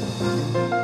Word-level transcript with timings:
Hello, 0.00 0.77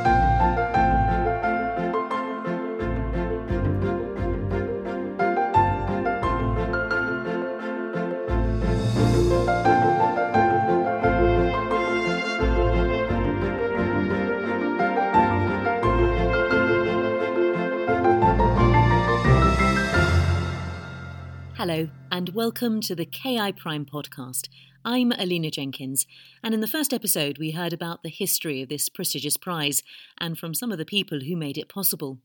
and 22.25 22.35
welcome 22.35 22.81
to 22.81 22.95
the 22.95 23.05
KI 23.05 23.53
Prime 23.53 23.85
podcast. 23.85 24.49
I'm 24.83 25.13
Alina 25.13 25.51
Jenkins, 25.51 26.07
and 26.43 26.55
in 26.55 26.63
the 26.63 26.67
first 26.67 26.95
episode, 26.95 27.37
we 27.37 27.51
heard 27.51 27.75
about 27.75 28.03
the 28.03 28.09
history 28.09 28.63
of 28.63 28.71
this 28.71 28.89
prestigious 28.89 29.37
prize 29.37 29.83
and 30.17 30.39
from 30.39 30.55
some 30.55 30.73
of 30.73 30.79
the 30.79 30.87
people 30.87 31.21
who 31.21 31.37
made 31.37 31.59
it 31.59 31.69
possible. 31.69 32.21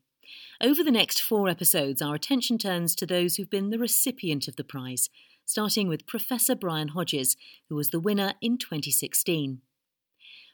Over 0.62 0.86
the 0.86 0.92
next 0.92 1.20
four 1.20 1.50
episodes, 1.50 2.02
our 2.02 2.16
attention 2.16 2.58
turns 2.58 2.96
to 2.96 3.06
those 3.06 3.36
who've 3.36 3.50
been 3.50 3.72
the 3.72 3.78
recipient 3.78 4.48
of 4.48 4.56
the 4.56 4.64
prize, 4.64 5.10
starting 5.44 5.90
with 5.90 6.08
Professor 6.08 6.56
Brian 6.56 6.90
Hodges, 6.90 7.36
who 7.68 7.76
was 7.76 7.90
the 7.90 8.00
winner 8.00 8.36
in 8.42 8.58
2016. 8.58 9.60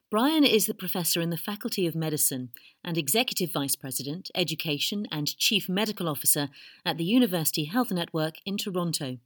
Brian 0.09 0.43
is 0.43 0.65
the 0.65 0.73
professor 0.73 1.21
in 1.21 1.29
the 1.29 1.37
Faculty 1.37 1.85
of 1.85 1.93
Medicine 1.93 2.49
and 2.83 2.97
Executive 2.97 3.51
Vice 3.53 3.75
President, 3.75 4.31
Education 4.33 5.05
and 5.11 5.37
Chief 5.37 5.69
Medical 5.69 6.09
Officer 6.09 6.49
at 6.83 6.97
the 6.97 7.03
University 7.03 7.65
Health 7.65 7.91
Network 7.91 8.35
in 8.43 8.57
Toronto. 8.57 9.19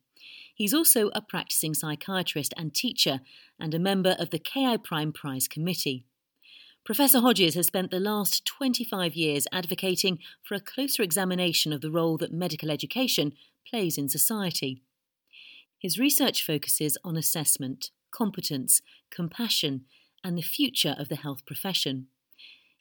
He's 0.53 0.73
also 0.73 1.09
a 1.09 1.21
practicing 1.21 1.73
psychiatrist 1.73 2.53
and 2.57 2.73
teacher 2.73 3.21
and 3.59 3.73
a 3.73 3.79
member 3.79 4.15
of 4.19 4.29
the 4.29 4.39
KI 4.39 4.77
Prime 4.77 5.11
Prize 5.11 5.47
Committee. 5.47 6.05
Professor 6.85 7.19
Hodges 7.19 7.55
has 7.55 7.67
spent 7.67 7.91
the 7.91 7.99
last 7.99 8.45
25 8.45 9.13
years 9.15 9.47
advocating 9.51 10.19
for 10.43 10.55
a 10.55 10.59
closer 10.59 11.03
examination 11.03 11.71
of 11.71 11.81
the 11.81 11.91
role 11.91 12.17
that 12.17 12.33
medical 12.33 12.71
education 12.71 13.33
plays 13.69 13.97
in 13.97 14.09
society. 14.09 14.81
His 15.77 15.99
research 15.99 16.45
focuses 16.45 16.97
on 17.03 17.15
assessment, 17.15 17.91
competence, 18.11 18.81
compassion, 19.11 19.85
and 20.23 20.37
the 20.37 20.41
future 20.41 20.95
of 20.97 21.09
the 21.09 21.15
health 21.15 21.45
profession. 21.45 22.07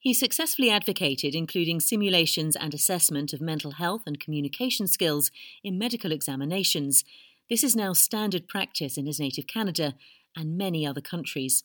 He 0.01 0.15
successfully 0.15 0.71
advocated 0.71 1.35
including 1.35 1.81
simulations 1.81 2.57
and 2.57 2.73
assessment 2.73 3.33
of 3.33 3.41
mental 3.41 3.73
health 3.73 4.03
and 4.07 4.21
communication 4.21 4.87
skills 4.87 5.31
in 5.65 5.79
medical 5.79 6.13
examinations. 6.13 7.05
This 7.49 7.65
is 7.65 7.75
now 7.75 7.95
standard 7.95 8.47
practice 8.47 8.99
in 8.99 9.07
his 9.07 9.19
native 9.19 9.47
Canada 9.47 9.95
and 10.37 10.59
many 10.59 10.87
other 10.87 11.01
countries. 11.01 11.65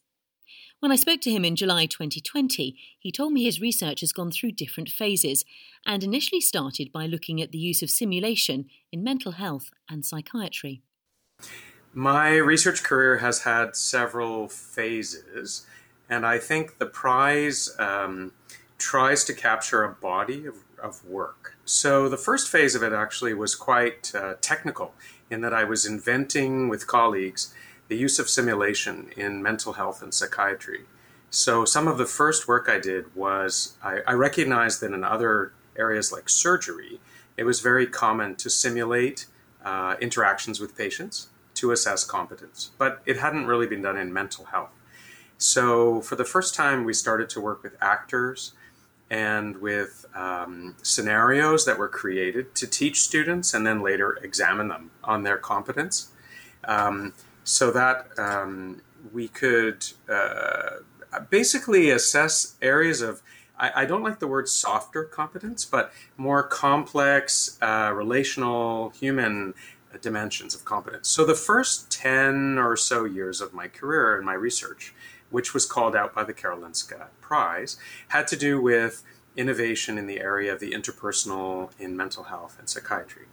When 0.80 0.92
I 0.92 0.96
spoke 0.96 1.20
to 1.22 1.32
him 1.32 1.44
in 1.44 1.58
July 1.58 1.88
2020, 1.88 2.78
he 3.00 3.12
told 3.12 3.34
me 3.34 3.44
his 3.44 3.60
research 3.60 4.00
has 4.00 4.14
gone 4.14 4.32
through 4.32 4.54
different 4.54 4.90
phases 4.90 5.44
and 5.86 6.04
initially 6.04 6.40
started 6.40 6.92
by 6.92 7.06
looking 7.06 7.42
at 7.42 7.52
the 7.52 7.58
use 7.58 7.82
of 7.82 7.90
simulation 7.90 8.68
in 8.92 9.04
mental 9.04 9.34
health 9.34 9.72
and 9.90 10.06
psychiatry. 10.06 10.82
My 11.94 12.36
research 12.36 12.84
career 12.84 13.18
has 13.18 13.44
had 13.44 13.76
several 13.76 14.48
phases, 14.48 15.66
and 16.10 16.26
I 16.26 16.40
think 16.40 16.78
the 16.78 16.86
prize 16.86 17.76
um, 17.78 18.32
tries 18.78 19.24
to 19.26 19.34
capture 19.34 19.84
a 19.84 19.94
body 19.94 20.46
of, 20.46 20.56
of, 20.82 21.06
work. 21.06 21.56
So 21.66 22.10
the 22.10 22.18
first 22.18 22.50
phase 22.50 22.76
of 22.76 22.84
it 22.84 22.92
actually 22.92 23.34
was 23.34 23.56
quite 23.56 24.14
uh, 24.16 24.34
technical 24.42 24.94
in 25.34 25.42
that 25.42 25.54
I 25.54 25.66
was 25.66 25.86
inventing 25.86 26.70
with 26.70 26.88
colleagues 26.88 27.54
the 27.90 27.98
use 27.98 28.20
of 28.20 28.30
simulation 28.30 29.10
in 29.18 29.44
mental 29.44 29.74
health 29.74 30.02
and 30.02 30.14
psychiatry. 30.14 30.82
So 31.30 31.66
some 31.66 31.88
of 31.88 31.98
the 31.98 32.06
first 32.06 32.48
work 32.48 32.70
I 32.70 32.80
did 32.80 33.14
was 33.16 33.76
I, 33.84 34.00
I 34.08 34.14
recognized 34.14 34.82
that 34.82 34.94
in 34.94 35.04
other 35.04 35.52
areas 35.76 36.12
like 36.12 36.30
surgery, 36.30 37.00
it 37.36 37.44
was 37.44 37.60
very 37.60 37.88
common 37.88 38.36
to 38.36 38.50
simulate 38.50 39.26
uh, 39.66 39.96
interactions 40.00 40.60
with 40.60 40.78
patients 40.78 41.28
to 41.56 41.72
assess 41.72 42.04
competence, 42.04 42.72
but 42.78 43.02
it 43.06 43.18
hadn't 43.18 43.48
really 43.48 43.68
been 43.68 43.82
done 43.82 43.98
in 43.98 44.14
mental 44.14 44.46
health. 44.46 44.72
So, 45.38 46.02
for 46.02 46.16
the 46.16 46.26
first 46.26 46.56
time, 46.56 46.84
we 46.84 46.94
started 46.94 47.30
to 47.30 47.42
work 47.42 47.64
with 47.64 47.76
actors 47.82 48.54
and 49.14 49.58
with 49.58 50.08
um, 50.16 50.76
scenarios 50.82 51.66
that 51.66 51.78
were 51.78 51.88
created 51.88 52.56
to 52.56 52.66
teach 52.66 53.00
students 53.02 53.54
and 53.54 53.66
then 53.66 53.80
later 53.84 54.18
examine 54.24 54.70
them 54.70 54.90
on 55.04 55.22
their 55.22 55.38
competence 55.38 56.12
um, 56.64 57.14
so 57.44 57.70
that 57.70 58.08
um, 58.18 58.82
we 59.14 59.28
could 59.28 59.86
uh, 60.10 60.78
basically 61.30 61.92
assess 61.92 62.56
areas 62.62 63.02
of 63.02 63.22
I, 63.56 63.86
don't 63.86 64.04
like 64.04 64.20
the 64.20 64.28
word 64.28 64.50
softer 64.50 65.06
competence, 65.06 65.64
but 65.64 65.94
more 66.18 66.44
complex, 66.44 67.58
uh, 67.62 67.94
relational, 67.96 68.90
human 68.90 69.54
dimensions 70.02 70.54
of 70.54 70.66
competence. 70.66 71.08
So 71.08 71.24
the 71.24 71.36
first 71.36 71.90
10 71.90 72.58
or 72.58 72.76
so 72.76 73.06
years 73.06 73.40
of 73.40 73.54
my 73.54 73.70
career 73.70 74.18
in 74.18 74.26
my 74.26 74.34
research, 74.34 74.94
which 75.34 75.52
was 75.52 75.66
called 75.66 75.96
out 75.96 76.14
by 76.14 76.24
the 76.24 76.34
Karolinska 76.34 77.08
Prize, 77.20 77.76
had 78.10 78.28
to 78.28 78.36
do 78.36 78.62
with 78.62 79.04
innovation 79.36 79.98
in 79.98 80.06
the 80.06 80.20
area 80.20 80.54
of 80.54 80.60
the 80.60 80.74
interpersonal 80.74 81.72
in 81.80 81.98
mental 81.98 82.26
health 82.26 82.56
and 82.60 82.70
psychiatry. 82.70 83.26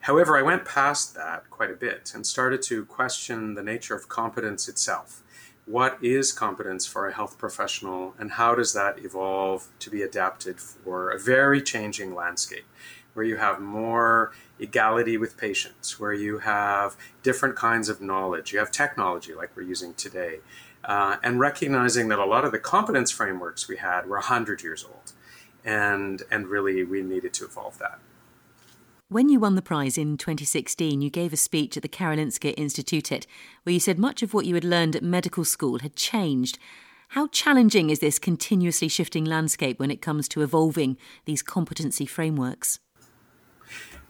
However, 0.00 0.36
I 0.36 0.42
went 0.42 0.64
past 0.64 1.14
that 1.14 1.48
quite 1.48 1.70
a 1.70 1.76
bit 1.76 2.10
and 2.12 2.26
started 2.26 2.60
to 2.62 2.84
question 2.86 3.54
the 3.54 3.62
nature 3.62 3.94
of 3.94 4.08
competence 4.08 4.68
itself. 4.68 5.22
What 5.64 5.96
is 6.02 6.32
competence 6.32 6.86
for 6.86 7.06
a 7.06 7.14
health 7.14 7.38
professional, 7.38 8.14
and 8.18 8.32
how 8.32 8.56
does 8.56 8.72
that 8.72 8.98
evolve 8.98 9.68
to 9.78 9.90
be 9.90 10.02
adapted 10.02 10.58
for 10.58 11.10
a 11.10 11.20
very 11.20 11.62
changing 11.62 12.16
landscape? 12.16 12.66
where 13.14 13.26
you 13.26 13.36
have 13.36 13.60
more 13.60 14.32
equality 14.58 15.16
with 15.16 15.36
patients, 15.36 16.00
where 16.00 16.12
you 16.12 16.38
have 16.38 16.96
different 17.22 17.56
kinds 17.56 17.88
of 17.88 18.00
knowledge, 18.00 18.52
you 18.52 18.58
have 18.58 18.70
technology 18.70 19.34
like 19.34 19.50
we're 19.54 19.62
using 19.62 19.94
today, 19.94 20.38
uh, 20.84 21.16
and 21.22 21.38
recognizing 21.40 22.08
that 22.08 22.18
a 22.18 22.24
lot 22.24 22.44
of 22.44 22.52
the 22.52 22.58
competence 22.58 23.10
frameworks 23.10 23.68
we 23.68 23.76
had 23.76 24.06
were 24.06 24.16
100 24.16 24.62
years 24.62 24.84
old. 24.84 25.12
And, 25.64 26.22
and 26.30 26.48
really, 26.48 26.82
we 26.84 27.02
needed 27.02 27.32
to 27.34 27.44
evolve 27.44 27.78
that. 27.78 27.98
When 29.08 29.28
you 29.28 29.40
won 29.40 29.56
the 29.56 29.62
prize 29.62 29.98
in 29.98 30.16
2016, 30.16 31.02
you 31.02 31.10
gave 31.10 31.32
a 31.32 31.36
speech 31.36 31.76
at 31.76 31.82
the 31.82 31.88
Karolinska 31.88 32.56
Institutet 32.56 33.26
where 33.62 33.74
you 33.74 33.78
said 33.78 33.98
much 33.98 34.22
of 34.22 34.32
what 34.32 34.46
you 34.46 34.54
had 34.54 34.64
learned 34.64 34.96
at 34.96 35.02
medical 35.02 35.44
school 35.44 35.80
had 35.80 35.94
changed. 35.96 36.58
How 37.08 37.26
challenging 37.26 37.90
is 37.90 37.98
this 37.98 38.18
continuously 38.18 38.88
shifting 38.88 39.26
landscape 39.26 39.78
when 39.78 39.90
it 39.90 40.00
comes 40.00 40.28
to 40.28 40.40
evolving 40.40 40.96
these 41.26 41.42
competency 41.42 42.06
frameworks? 42.06 42.80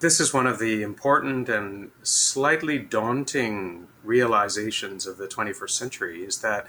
This 0.02 0.18
is 0.18 0.34
one 0.34 0.48
of 0.48 0.58
the 0.58 0.82
important 0.82 1.48
and 1.48 1.92
slightly 2.02 2.76
daunting 2.76 3.86
realizations 4.02 5.06
of 5.06 5.16
the 5.16 5.28
21st 5.28 5.70
century 5.70 6.24
is 6.24 6.38
that 6.38 6.66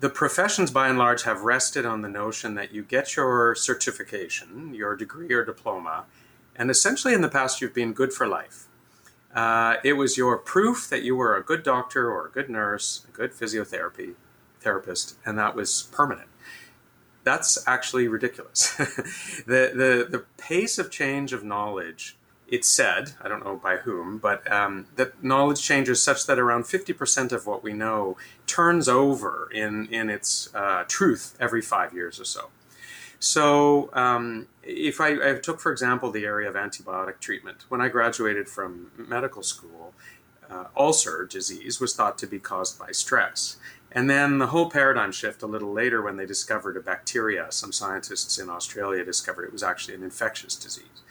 the 0.00 0.10
professions 0.10 0.72
by 0.72 0.88
and 0.88 0.98
large 0.98 1.22
have 1.22 1.42
rested 1.42 1.86
on 1.86 2.02
the 2.02 2.08
notion 2.08 2.56
that 2.56 2.72
you 2.72 2.82
get 2.82 3.14
your 3.14 3.54
certification, 3.54 4.74
your 4.74 4.96
degree 4.96 5.32
or 5.32 5.44
diploma, 5.44 6.04
and 6.56 6.68
essentially 6.68 7.14
in 7.14 7.20
the 7.20 7.28
past 7.28 7.60
you've 7.60 7.72
been 7.72 7.92
good 7.92 8.12
for 8.12 8.26
life. 8.26 8.66
Uh, 9.32 9.76
it 9.84 9.92
was 9.92 10.16
your 10.16 10.36
proof 10.36 10.90
that 10.90 11.04
you 11.04 11.14
were 11.14 11.36
a 11.36 11.44
good 11.44 11.62
doctor 11.62 12.10
or 12.10 12.26
a 12.26 12.30
good 12.30 12.50
nurse, 12.50 13.06
a 13.08 13.16
good 13.16 13.30
physiotherapy 13.30 14.14
therapist, 14.58 15.14
and 15.24 15.38
that 15.38 15.54
was 15.54 15.88
permanent. 15.92 16.28
That's 17.22 17.62
actually 17.68 18.08
ridiculous. 18.08 18.74
the, 18.76 19.70
the, 19.76 20.08
the 20.10 20.24
pace 20.38 20.76
of 20.76 20.90
change 20.90 21.32
of 21.32 21.44
knowledge 21.44 22.16
it's 22.52 22.68
said, 22.68 23.12
I 23.22 23.28
don't 23.28 23.42
know 23.42 23.56
by 23.56 23.76
whom, 23.78 24.18
but 24.18 24.50
um, 24.52 24.86
that 24.96 25.24
knowledge 25.24 25.62
changes 25.62 26.02
such 26.02 26.26
that 26.26 26.38
around 26.38 26.64
50% 26.64 27.32
of 27.32 27.46
what 27.46 27.62
we 27.62 27.72
know 27.72 28.18
turns 28.46 28.90
over 28.90 29.48
in, 29.50 29.86
in 29.86 30.10
its 30.10 30.54
uh, 30.54 30.84
truth 30.86 31.34
every 31.40 31.62
five 31.62 31.94
years 31.94 32.20
or 32.20 32.26
so. 32.26 32.50
So, 33.18 33.88
um, 33.94 34.48
if 34.62 35.00
I, 35.00 35.30
I, 35.30 35.34
took, 35.38 35.60
for 35.60 35.72
example, 35.72 36.10
the 36.10 36.26
area 36.26 36.48
of 36.50 36.54
antibiotic 36.54 37.20
treatment, 37.20 37.64
when 37.70 37.80
I 37.80 37.88
graduated 37.88 38.50
from 38.50 38.90
medical 38.98 39.42
school, 39.42 39.94
uh, 40.50 40.64
ulcer 40.76 41.24
disease 41.24 41.80
was 41.80 41.94
thought 41.94 42.18
to 42.18 42.26
be 42.26 42.38
caused 42.38 42.78
by 42.78 42.90
stress. 42.90 43.56
And 43.90 44.10
then 44.10 44.38
the 44.38 44.48
whole 44.48 44.68
paradigm 44.68 45.12
shift 45.12 45.42
a 45.42 45.46
little 45.46 45.72
later 45.72 46.02
when 46.02 46.16
they 46.16 46.26
discovered 46.26 46.76
a 46.76 46.80
bacteria. 46.80 47.46
Some 47.50 47.72
scientists 47.72 48.38
in 48.38 48.50
Australia 48.50 49.04
discovered 49.04 49.44
it 49.44 49.52
was 49.52 49.62
actually 49.62 49.94
an 49.94 50.02
infectious 50.02 50.54
disease. 50.54 51.02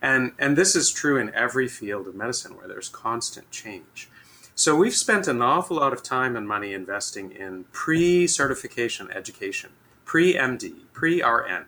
And, 0.00 0.32
and 0.38 0.56
this 0.56 0.76
is 0.76 0.90
true 0.90 1.18
in 1.18 1.34
every 1.34 1.68
field 1.68 2.06
of 2.06 2.14
medicine 2.14 2.56
where 2.56 2.68
there's 2.68 2.88
constant 2.88 3.50
change. 3.50 4.08
So 4.54 4.74
we've 4.74 4.94
spent 4.94 5.28
an 5.28 5.40
awful 5.40 5.76
lot 5.76 5.92
of 5.92 6.02
time 6.02 6.36
and 6.36 6.46
money 6.46 6.74
investing 6.74 7.30
in 7.30 7.64
pre 7.70 8.26
certification 8.26 9.08
education, 9.12 9.70
pre 10.04 10.34
MD, 10.34 10.74
pre 10.92 11.22
RN, 11.22 11.66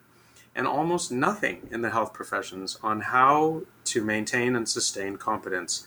and 0.55 0.67
almost 0.67 1.13
nothing 1.13 1.69
in 1.71 1.83
the 1.83 1.91
health 1.91 2.13
professions 2.13 2.79
on 2.83 3.03
how 3.03 3.63
to 3.85 4.03
maintain 4.03 4.57
and 4.57 4.69
sustain 4.69 5.17
competence 5.17 5.87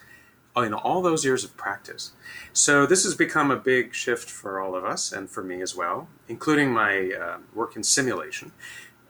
in 0.55 0.73
all 0.73 1.01
those 1.01 1.25
years 1.25 1.43
of 1.43 1.57
practice. 1.57 2.11
So 2.53 2.85
this 2.85 3.03
has 3.03 3.15
become 3.15 3.49
a 3.49 3.57
big 3.57 3.93
shift 3.93 4.29
for 4.29 4.61
all 4.61 4.75
of 4.75 4.85
us 4.85 5.11
and 5.11 5.29
for 5.29 5.43
me 5.43 5.61
as 5.61 5.75
well, 5.75 6.07
including 6.27 6.71
my 6.71 7.11
uh, 7.11 7.37
work 7.53 7.75
in 7.75 7.83
simulation. 7.83 8.51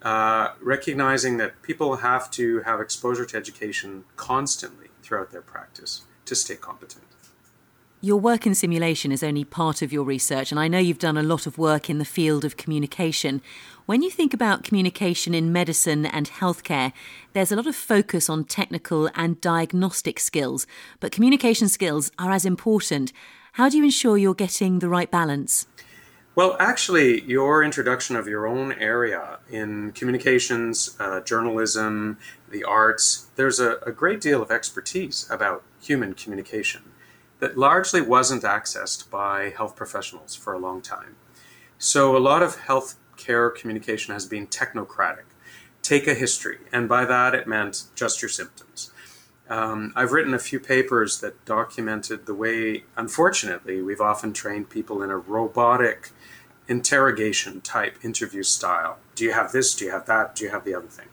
Uh, 0.04 0.54
recognizing 0.62 1.38
that 1.38 1.62
people 1.62 1.96
have 1.98 2.30
to 2.30 2.60
have 2.62 2.82
exposure 2.82 3.26
to 3.26 3.38
education 3.38 4.04
constantly 4.18 4.90
throughout 5.02 5.32
their 5.32 5.42
practice 5.42 6.02
to 6.26 6.36
stay 6.36 6.58
competent. 6.58 7.06
Your 8.02 8.20
work 8.20 8.46
in 8.46 8.54
simulation 8.54 9.14
is 9.14 9.24
only 9.24 9.46
part 9.46 9.82
of 9.82 9.94
your 9.94 10.04
research, 10.04 10.52
and 10.52 10.60
I 10.60 10.68
know 10.68 10.78
you've 10.78 11.00
done 11.00 11.16
a 11.16 11.24
lot 11.24 11.48
of 11.48 11.58
work 11.58 11.90
in 11.90 12.00
the 12.00 12.06
field 12.06 12.44
of 12.44 12.58
communication. 12.58 13.42
When 13.86 14.02
you 14.02 14.10
think 14.10 14.34
about 14.34 14.66
communication 14.66 15.34
in 15.34 15.54
medicine 15.54 16.06
and 16.06 16.30
healthcare, 16.30 16.92
there's 17.32 17.54
a 17.54 17.56
lot 17.56 17.66
of 17.66 17.78
focus 17.78 18.30
on 18.30 18.44
technical 18.44 19.10
and 19.16 19.40
diagnostic 19.40 20.20
skills, 20.20 20.68
but 21.00 21.14
communication 21.14 21.70
skills 21.70 22.12
are 22.20 22.32
as 22.32 22.46
important. 22.46 23.14
How 23.54 23.70
do 23.70 23.78
you 23.78 23.86
ensure 23.86 24.18
you're 24.18 24.34
getting 24.34 24.80
the 24.80 24.90
right 24.90 25.10
balance? 25.10 25.66
Well, 26.36 26.58
actually, 26.60 27.22
your 27.26 27.64
introduction 27.64 28.16
of 28.16 28.28
your 28.28 28.48
own 28.48 28.74
area 28.74 29.38
in 29.52 29.92
communications, 29.92 30.96
uh, 31.00 31.20
journalism, 31.20 32.18
the 32.50 32.64
arts, 32.64 33.28
there's 33.36 33.60
a, 33.60 33.78
a 33.86 33.92
great 33.92 34.20
deal 34.20 34.42
of 34.42 34.50
expertise 34.50 35.28
about 35.30 35.62
human 35.80 36.16
communication 36.16 36.82
that 37.40 37.56
largely 37.56 38.02
wasn't 38.02 38.42
accessed 38.42 39.12
by 39.12 39.54
health 39.56 39.76
professionals 39.76 40.34
for 40.34 40.54
a 40.54 40.58
long 40.58 40.82
time. 40.82 41.18
So 41.78 42.18
a 42.18 42.26
lot 42.32 42.42
of 42.42 42.62
healthcare 42.62 43.54
communication 43.54 44.16
has 44.16 44.26
been 44.26 44.48
technocratic. 44.48 45.26
Take 45.84 46.08
a 46.08 46.16
history, 46.16 46.58
and 46.72 46.90
by 46.90 47.06
that 47.06 47.36
it 47.36 47.46
meant 47.46 47.84
just 47.94 48.24
your 48.24 48.30
symptoms. 48.30 48.90
Um, 49.50 49.94
I've 49.96 50.14
written 50.14 50.34
a 50.34 50.40
few 50.40 50.60
papers 50.60 51.20
that 51.20 51.46
documented 51.46 52.26
the 52.26 52.34
way, 52.34 52.86
unfortunately, 52.98 53.84
we've 53.84 54.02
often 54.02 54.34
trained 54.34 54.72
people 54.72 55.04
in 55.04 55.12
a 55.12 55.18
robotic 55.18 56.10
interrogation 56.68 57.62
type 57.62 57.98
interview 58.04 58.44
style. 58.44 58.98
Do 59.16 59.24
you 59.24 59.34
have 59.34 59.52
this? 59.52 59.76
Do 59.76 59.86
you 59.86 59.92
have 59.92 60.06
that? 60.06 60.36
Do 60.36 60.46
you 60.46 60.52
have 60.52 60.64
the 60.64 60.76
other 60.76 60.88
thing? 60.88 61.08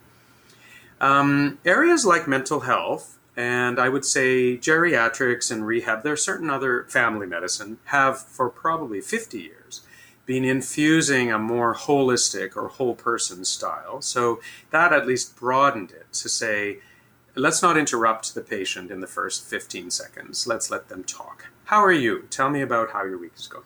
Um, 1.00 1.58
areas 1.64 2.04
like 2.04 2.28
mental 2.28 2.60
health 2.60 3.18
and 3.36 3.78
I 3.78 3.88
would 3.88 4.04
say 4.04 4.58
geriatrics 4.58 5.50
and 5.50 5.66
rehab, 5.66 6.02
there 6.02 6.12
are 6.12 6.16
certain 6.16 6.50
other 6.50 6.84
family 6.90 7.26
medicine, 7.26 7.78
have 7.84 8.20
for 8.20 8.50
probably 8.50 9.00
50 9.00 9.40
years 9.40 9.80
been 10.26 10.44
infusing 10.44 11.32
a 11.32 11.38
more 11.38 11.74
holistic 11.74 12.56
or 12.56 12.68
whole 12.68 12.94
person 12.94 13.44
style. 13.44 14.02
So 14.02 14.40
that 14.70 14.92
at 14.92 15.06
least 15.06 15.36
broadened 15.36 15.90
it 15.90 16.12
to 16.12 16.28
say, 16.28 16.80
let's 17.34 17.62
not 17.62 17.76
interrupt 17.76 18.34
the 18.34 18.42
patient 18.42 18.90
in 18.90 19.00
the 19.00 19.06
first 19.06 19.44
15 19.44 19.90
seconds. 19.90 20.46
Let's 20.46 20.70
let 20.70 20.88
them 20.88 21.04
talk. 21.04 21.46
How 21.64 21.82
are 21.82 21.92
you? 21.92 22.26
Tell 22.30 22.50
me 22.50 22.60
about 22.60 22.90
how 22.90 23.04
your 23.04 23.18
week 23.18 23.32
is 23.36 23.46
going. 23.46 23.64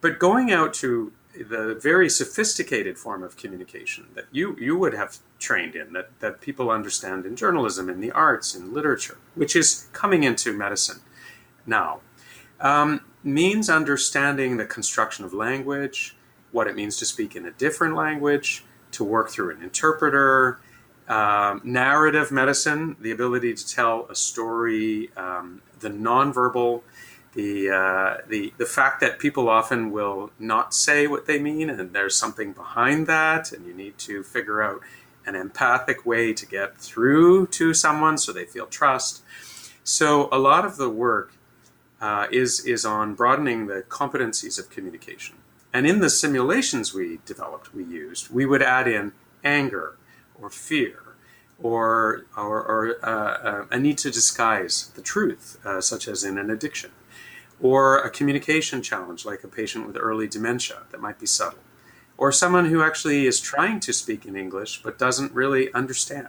But 0.00 0.18
going 0.18 0.50
out 0.50 0.72
to 0.74 1.12
the 1.34 1.78
very 1.80 2.08
sophisticated 2.08 2.98
form 2.98 3.22
of 3.22 3.36
communication 3.36 4.06
that 4.14 4.26
you, 4.32 4.56
you 4.58 4.76
would 4.76 4.94
have 4.94 5.18
trained 5.38 5.76
in, 5.76 5.92
that, 5.92 6.10
that 6.20 6.40
people 6.40 6.70
understand 6.70 7.24
in 7.24 7.36
journalism, 7.36 7.88
in 7.88 8.00
the 8.00 8.10
arts, 8.10 8.54
in 8.54 8.74
literature, 8.74 9.18
which 9.34 9.54
is 9.54 9.88
coming 9.92 10.24
into 10.24 10.52
medicine 10.52 11.00
now, 11.66 12.00
um, 12.60 13.02
means 13.22 13.70
understanding 13.70 14.56
the 14.56 14.64
construction 14.64 15.24
of 15.24 15.32
language, 15.32 16.16
what 16.52 16.66
it 16.66 16.74
means 16.74 16.96
to 16.96 17.06
speak 17.06 17.36
in 17.36 17.46
a 17.46 17.50
different 17.52 17.94
language, 17.94 18.64
to 18.90 19.04
work 19.04 19.30
through 19.30 19.54
an 19.54 19.62
interpreter, 19.62 20.58
um, 21.08 21.60
narrative 21.64 22.30
medicine, 22.32 22.96
the 23.00 23.10
ability 23.10 23.54
to 23.54 23.68
tell 23.68 24.06
a 24.10 24.14
story, 24.14 25.10
um, 25.16 25.62
the 25.80 25.90
nonverbal 25.90 26.82
the 27.34 27.70
uh, 27.70 28.16
the 28.28 28.52
the 28.58 28.66
fact 28.66 29.00
that 29.00 29.18
people 29.18 29.48
often 29.48 29.92
will 29.92 30.30
not 30.38 30.74
say 30.74 31.06
what 31.06 31.26
they 31.26 31.38
mean, 31.38 31.70
and 31.70 31.92
there's 31.92 32.16
something 32.16 32.52
behind 32.52 33.06
that, 33.06 33.52
and 33.52 33.66
you 33.66 33.74
need 33.74 33.98
to 33.98 34.22
figure 34.22 34.62
out 34.62 34.80
an 35.26 35.34
empathic 35.36 36.04
way 36.04 36.32
to 36.32 36.46
get 36.46 36.78
through 36.78 37.46
to 37.46 37.72
someone 37.72 38.18
so 38.18 38.32
they 38.32 38.46
feel 38.46 38.66
trust. 38.66 39.22
So 39.84 40.28
a 40.32 40.38
lot 40.38 40.64
of 40.64 40.76
the 40.76 40.90
work 40.90 41.32
uh, 42.00 42.26
is 42.32 42.64
is 42.66 42.84
on 42.84 43.14
broadening 43.14 43.66
the 43.66 43.82
competencies 43.88 44.58
of 44.58 44.70
communication. 44.70 45.36
And 45.72 45.86
in 45.86 46.00
the 46.00 46.10
simulations 46.10 46.92
we 46.92 47.20
developed, 47.24 47.72
we 47.72 47.84
used, 47.84 48.34
we 48.34 48.44
would 48.44 48.60
add 48.60 48.88
in 48.88 49.12
anger 49.44 49.96
or 50.40 50.50
fear 50.50 51.14
or, 51.62 52.24
or, 52.36 52.60
or 52.60 52.96
uh, 53.04 53.08
uh 53.08 53.66
a 53.70 53.78
need 53.78 53.96
to 53.98 54.10
disguise 54.10 54.90
the 54.96 55.02
truth, 55.02 55.58
uh, 55.64 55.80
such 55.80 56.08
as 56.08 56.24
in 56.24 56.38
an 56.38 56.50
addiction 56.50 56.90
or 57.60 57.98
a 57.98 58.10
communication 58.10 58.82
challenge 58.82 59.24
like 59.24 59.44
a 59.44 59.48
patient 59.48 59.86
with 59.86 59.96
early 59.98 60.26
dementia 60.26 60.82
that 60.90 61.00
might 61.00 61.18
be 61.18 61.26
subtle, 61.26 61.58
or 62.16 62.32
someone 62.32 62.66
who 62.66 62.82
actually 62.82 63.26
is 63.26 63.40
trying 63.40 63.80
to 63.80 63.92
speak 63.92 64.24
in 64.24 64.36
English 64.36 64.82
but 64.82 64.98
doesn't 64.98 65.32
really 65.32 65.72
understand. 65.72 66.28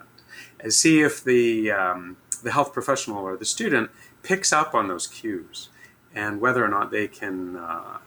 And 0.59 0.71
see 0.73 1.01
if 1.01 1.23
the, 1.23 1.71
um, 1.71 2.17
the 2.43 2.51
health 2.51 2.73
professional 2.73 3.23
or 3.23 3.35
the 3.35 3.45
student 3.45 3.89
picks 4.23 4.53
up 4.53 4.75
on 4.75 4.87
those 4.87 5.07
cues 5.07 5.69
and 6.13 6.39
whether 6.39 6.63
or 6.63 6.67
not 6.67 6.91
they 6.91 7.07
can 7.07 7.57
uh, 7.57 7.97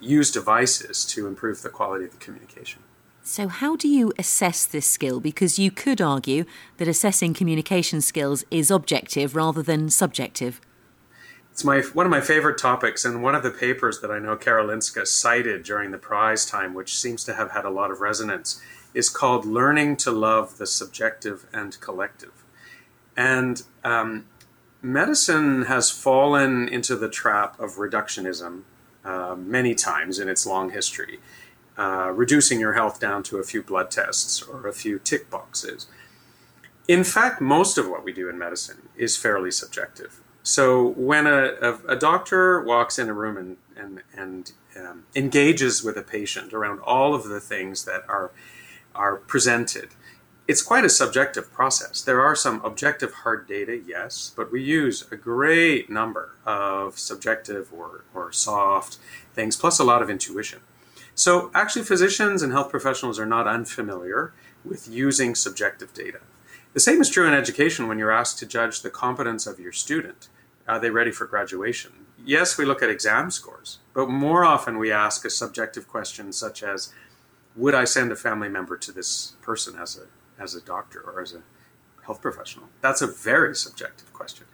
use 0.00 0.30
devices 0.30 1.04
to 1.06 1.26
improve 1.26 1.62
the 1.62 1.68
quality 1.68 2.04
of 2.04 2.12
the 2.12 2.16
communication. 2.16 2.82
So, 3.24 3.46
how 3.46 3.76
do 3.76 3.88
you 3.88 4.12
assess 4.18 4.66
this 4.66 4.86
skill? 4.86 5.20
Because 5.20 5.58
you 5.58 5.70
could 5.70 6.00
argue 6.00 6.44
that 6.78 6.88
assessing 6.88 7.34
communication 7.34 8.00
skills 8.00 8.44
is 8.50 8.70
objective 8.70 9.36
rather 9.36 9.62
than 9.62 9.90
subjective. 9.90 10.60
It's 11.52 11.64
my 11.64 11.82
one 11.92 12.06
of 12.06 12.10
my 12.10 12.22
favorite 12.22 12.56
topics, 12.56 13.04
and 13.04 13.22
one 13.22 13.34
of 13.34 13.42
the 13.42 13.50
papers 13.50 14.00
that 14.00 14.10
I 14.10 14.18
know 14.18 14.36
Karolinska 14.36 15.06
cited 15.06 15.62
during 15.64 15.90
the 15.90 15.98
prize 15.98 16.46
time, 16.46 16.72
which 16.72 16.96
seems 16.96 17.24
to 17.24 17.34
have 17.34 17.50
had 17.50 17.66
a 17.66 17.70
lot 17.70 17.90
of 17.90 18.00
resonance, 18.00 18.58
is 18.94 19.10
called 19.10 19.44
"Learning 19.44 19.94
to 19.98 20.10
Love 20.10 20.56
the 20.56 20.66
Subjective 20.66 21.44
and 21.52 21.78
Collective." 21.78 22.32
And 23.18 23.64
um, 23.84 24.24
medicine 24.80 25.66
has 25.66 25.90
fallen 25.90 26.68
into 26.68 26.96
the 26.96 27.10
trap 27.10 27.60
of 27.60 27.72
reductionism 27.72 28.62
uh, 29.04 29.36
many 29.36 29.74
times 29.74 30.18
in 30.18 30.30
its 30.30 30.46
long 30.46 30.70
history, 30.70 31.20
uh, 31.76 32.12
reducing 32.14 32.60
your 32.60 32.72
health 32.72 32.98
down 32.98 33.22
to 33.24 33.36
a 33.36 33.42
few 33.42 33.62
blood 33.62 33.90
tests 33.90 34.40
or 34.40 34.66
a 34.66 34.72
few 34.72 34.98
tick 34.98 35.28
boxes. 35.28 35.86
In 36.88 37.04
fact, 37.04 37.42
most 37.42 37.76
of 37.76 37.90
what 37.90 38.04
we 38.04 38.12
do 38.14 38.30
in 38.30 38.38
medicine 38.38 38.88
is 38.96 39.18
fairly 39.18 39.50
subjective. 39.50 40.21
So 40.42 40.88
when 40.88 41.26
a, 41.26 41.54
a, 41.60 41.78
a, 41.88 41.96
doctor 41.96 42.60
walks 42.62 42.98
in 42.98 43.08
a 43.08 43.12
room 43.12 43.36
and, 43.36 43.56
and, 43.76 44.02
and 44.16 44.52
um, 44.76 45.04
engages 45.14 45.84
with 45.84 45.96
a 45.96 46.02
patient 46.02 46.52
around 46.52 46.80
all 46.80 47.14
of 47.14 47.24
the 47.24 47.38
things 47.38 47.84
that 47.84 48.02
are, 48.08 48.32
are 48.94 49.16
presented, 49.16 49.90
it's 50.48 50.60
quite 50.60 50.84
a 50.84 50.88
subjective 50.88 51.52
process. 51.52 52.02
There 52.02 52.20
are 52.20 52.34
some 52.34 52.60
objective 52.64 53.12
hard 53.12 53.46
data, 53.46 53.80
yes, 53.86 54.32
but 54.34 54.50
we 54.50 54.62
use 54.62 55.06
a 55.12 55.16
great 55.16 55.88
number 55.88 56.34
of 56.44 56.98
subjective 56.98 57.72
or, 57.72 58.04
or 58.12 58.32
soft 58.32 58.98
things, 59.34 59.56
plus 59.56 59.78
a 59.78 59.84
lot 59.84 60.02
of 60.02 60.10
intuition. 60.10 60.60
So 61.14 61.50
actually, 61.54 61.84
physicians 61.84 62.42
and 62.42 62.52
health 62.52 62.70
professionals 62.70 63.18
are 63.20 63.26
not 63.26 63.46
unfamiliar 63.46 64.32
with 64.64 64.88
using 64.88 65.34
subjective 65.34 65.94
data. 65.94 66.20
The 66.72 66.80
same 66.80 67.02
is 67.02 67.10
true 67.10 67.26
in 67.26 67.34
education 67.34 67.86
when 67.86 67.98
you're 67.98 68.10
asked 68.10 68.38
to 68.38 68.46
judge 68.46 68.80
the 68.80 68.90
competence 68.90 69.46
of 69.46 69.60
your 69.60 69.72
student. 69.72 70.28
Are 70.66 70.78
they 70.78 70.90
ready 70.90 71.10
for 71.10 71.26
graduation? 71.26 71.92
Yes, 72.24 72.56
we 72.56 72.64
look 72.64 72.82
at 72.82 72.88
exam 72.88 73.30
scores, 73.30 73.78
but 73.92 74.08
more 74.08 74.44
often 74.44 74.78
we 74.78 74.90
ask 74.90 75.24
a 75.24 75.30
subjective 75.30 75.86
question 75.86 76.32
such 76.32 76.62
as 76.62 76.92
Would 77.56 77.74
I 77.74 77.84
send 77.84 78.10
a 78.10 78.16
family 78.16 78.48
member 78.48 78.78
to 78.78 78.92
this 78.92 79.34
person 79.42 79.78
as 79.78 79.98
a, 79.98 80.42
as 80.42 80.54
a 80.54 80.62
doctor 80.62 81.00
or 81.00 81.20
as 81.20 81.34
a 81.34 81.42
health 82.06 82.22
professional? 82.22 82.68
That's 82.80 83.02
a 83.02 83.06
very 83.06 83.54
subjective 83.54 84.12
question. 84.14 84.46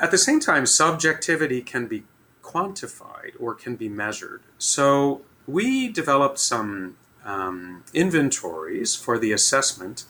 At 0.00 0.10
the 0.10 0.18
same 0.18 0.40
time, 0.40 0.66
subjectivity 0.66 1.62
can 1.62 1.86
be 1.86 2.04
quantified 2.42 3.32
or 3.38 3.54
can 3.54 3.76
be 3.76 3.88
measured. 3.88 4.42
So 4.58 5.22
we 5.46 5.88
developed 5.88 6.38
some 6.38 6.96
um, 7.24 7.84
inventories 7.94 8.96
for 8.96 9.18
the 9.18 9.32
assessment 9.32 10.04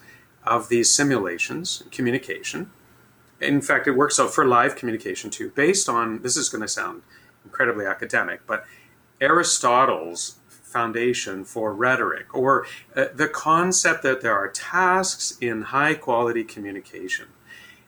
of 0.47 0.69
these 0.69 0.91
simulations, 0.91 1.83
communication. 1.91 2.71
In 3.41 3.61
fact, 3.61 3.87
it 3.87 3.93
works 3.93 4.19
out 4.19 4.33
for 4.33 4.47
live 4.47 4.77
communication 4.77 5.31
too, 5.31 5.51
based 5.51 5.89
on 5.89 6.23
this 6.23 6.37
is 6.37 6.49
going 6.49 6.63
to 6.63 6.69
sound 6.69 7.03
incredibly 7.45 7.87
academic, 7.87 8.41
but 8.47 8.65
Aristotle's 9.21 10.37
foundation 10.49 11.45
for 11.45 11.73
rhetoric, 11.73 12.35
or 12.35 12.67
uh, 12.95 13.07
the 13.15 13.29
concept 13.29 14.03
that 14.03 14.21
there 14.21 14.35
are 14.35 14.49
tasks 14.49 15.39
in 15.41 15.63
high 15.63 15.95
quality 15.95 16.45
communication, 16.45 17.27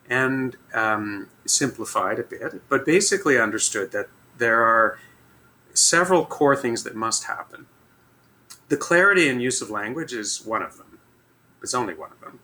and 0.08 0.56
um, 0.72 1.28
simplified 1.44 2.18
a 2.18 2.22
bit, 2.22 2.62
but 2.68 2.86
basically 2.86 3.38
understood 3.38 3.92
that 3.92 4.08
there 4.38 4.62
are 4.62 4.98
several 5.74 6.24
core 6.24 6.56
things 6.56 6.82
that 6.84 6.94
must 6.94 7.24
happen. 7.24 7.66
The 8.68 8.76
clarity 8.76 9.28
and 9.28 9.42
use 9.42 9.60
of 9.60 9.70
language 9.70 10.12
is 10.12 10.44
one 10.44 10.62
of 10.62 10.76
them. 10.78 10.98
It's 11.62 11.74
only 11.74 11.94
one 11.94 12.12
of 12.12 12.20
them. 12.20 12.40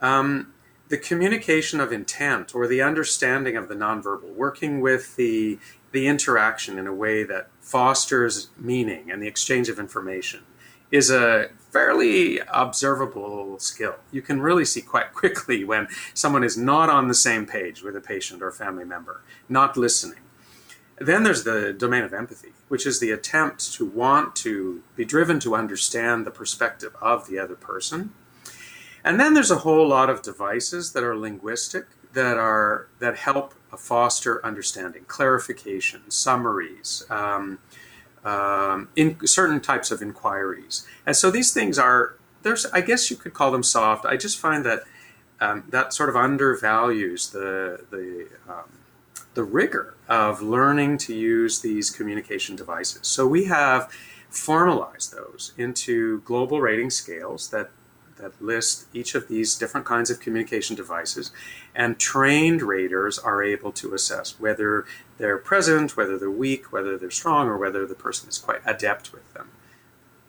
Um, 0.00 0.52
the 0.88 0.98
communication 0.98 1.80
of 1.80 1.92
intent 1.92 2.54
or 2.54 2.66
the 2.66 2.80
understanding 2.80 3.56
of 3.56 3.68
the 3.68 3.74
nonverbal, 3.74 4.34
working 4.34 4.80
with 4.80 5.16
the 5.16 5.58
the 5.90 6.06
interaction 6.06 6.78
in 6.78 6.86
a 6.86 6.92
way 6.92 7.22
that 7.24 7.48
fosters 7.60 8.48
meaning 8.58 9.10
and 9.10 9.22
the 9.22 9.26
exchange 9.26 9.70
of 9.70 9.78
information 9.78 10.42
is 10.90 11.10
a 11.10 11.48
fairly 11.70 12.40
observable 12.52 13.58
skill. 13.58 13.96
You 14.10 14.22
can 14.22 14.40
really 14.40 14.64
see 14.64 14.82
quite 14.82 15.12
quickly 15.14 15.64
when 15.64 15.88
someone 16.14 16.44
is 16.44 16.56
not 16.56 16.88
on 16.90 17.08
the 17.08 17.14
same 17.14 17.46
page 17.46 17.82
with 17.82 17.96
a 17.96 18.00
patient 18.00 18.42
or 18.42 18.50
family 18.50 18.84
member, 18.84 19.22
not 19.48 19.76
listening. 19.76 20.20
Then 20.98 21.22
there's 21.22 21.44
the 21.44 21.72
domain 21.72 22.02
of 22.02 22.12
empathy, 22.12 22.52
which 22.68 22.84
is 22.84 22.98
the 22.98 23.12
attempt 23.12 23.72
to 23.74 23.84
want 23.84 24.34
to 24.36 24.82
be 24.96 25.04
driven 25.04 25.38
to 25.40 25.54
understand 25.54 26.26
the 26.26 26.30
perspective 26.30 26.96
of 27.00 27.28
the 27.28 27.38
other 27.38 27.54
person. 27.54 28.12
And 29.08 29.18
then 29.18 29.32
there's 29.32 29.50
a 29.50 29.56
whole 29.56 29.88
lot 29.88 30.10
of 30.10 30.20
devices 30.20 30.92
that 30.92 31.02
are 31.02 31.16
linguistic 31.16 31.86
that 32.12 32.36
are 32.36 32.88
that 32.98 33.16
help 33.16 33.54
foster 33.74 34.44
understanding, 34.44 35.04
clarification, 35.08 36.10
summaries, 36.10 37.06
um, 37.08 37.58
um, 38.22 38.90
in 38.96 39.26
certain 39.26 39.60
types 39.60 39.90
of 39.90 40.02
inquiries. 40.02 40.86
And 41.06 41.16
so 41.16 41.30
these 41.30 41.54
things 41.54 41.78
are 41.78 42.16
there's 42.42 42.66
I 42.66 42.82
guess 42.82 43.10
you 43.10 43.16
could 43.16 43.32
call 43.32 43.50
them 43.50 43.62
soft. 43.62 44.04
I 44.04 44.18
just 44.18 44.38
find 44.38 44.62
that 44.66 44.82
um, 45.40 45.64
that 45.70 45.94
sort 45.94 46.10
of 46.10 46.16
undervalues 46.16 47.30
the 47.30 47.86
the 47.90 48.28
um, 48.46 48.70
the 49.32 49.42
rigor 49.42 49.94
of 50.06 50.42
learning 50.42 50.98
to 50.98 51.14
use 51.14 51.62
these 51.62 51.88
communication 51.88 52.56
devices. 52.56 53.06
So 53.06 53.26
we 53.26 53.44
have 53.46 53.90
formalized 54.28 55.14
those 55.14 55.54
into 55.56 56.20
global 56.26 56.60
rating 56.60 56.90
scales 56.90 57.48
that 57.48 57.70
that 58.18 58.40
list 58.40 58.86
each 58.92 59.14
of 59.14 59.28
these 59.28 59.56
different 59.56 59.86
kinds 59.86 60.10
of 60.10 60.20
communication 60.20 60.76
devices, 60.76 61.30
and 61.74 61.98
trained 61.98 62.62
raters 62.62 63.18
are 63.18 63.42
able 63.42 63.72
to 63.72 63.94
assess 63.94 64.38
whether 64.38 64.84
they're 65.18 65.38
present, 65.38 65.96
whether 65.96 66.18
they're 66.18 66.30
weak, 66.30 66.72
whether 66.72 66.96
they're 66.96 67.10
strong, 67.10 67.48
or 67.48 67.56
whether 67.56 67.86
the 67.86 67.94
person 67.94 68.28
is 68.28 68.38
quite 68.38 68.60
adept 68.66 69.12
with 69.12 69.32
them. 69.34 69.50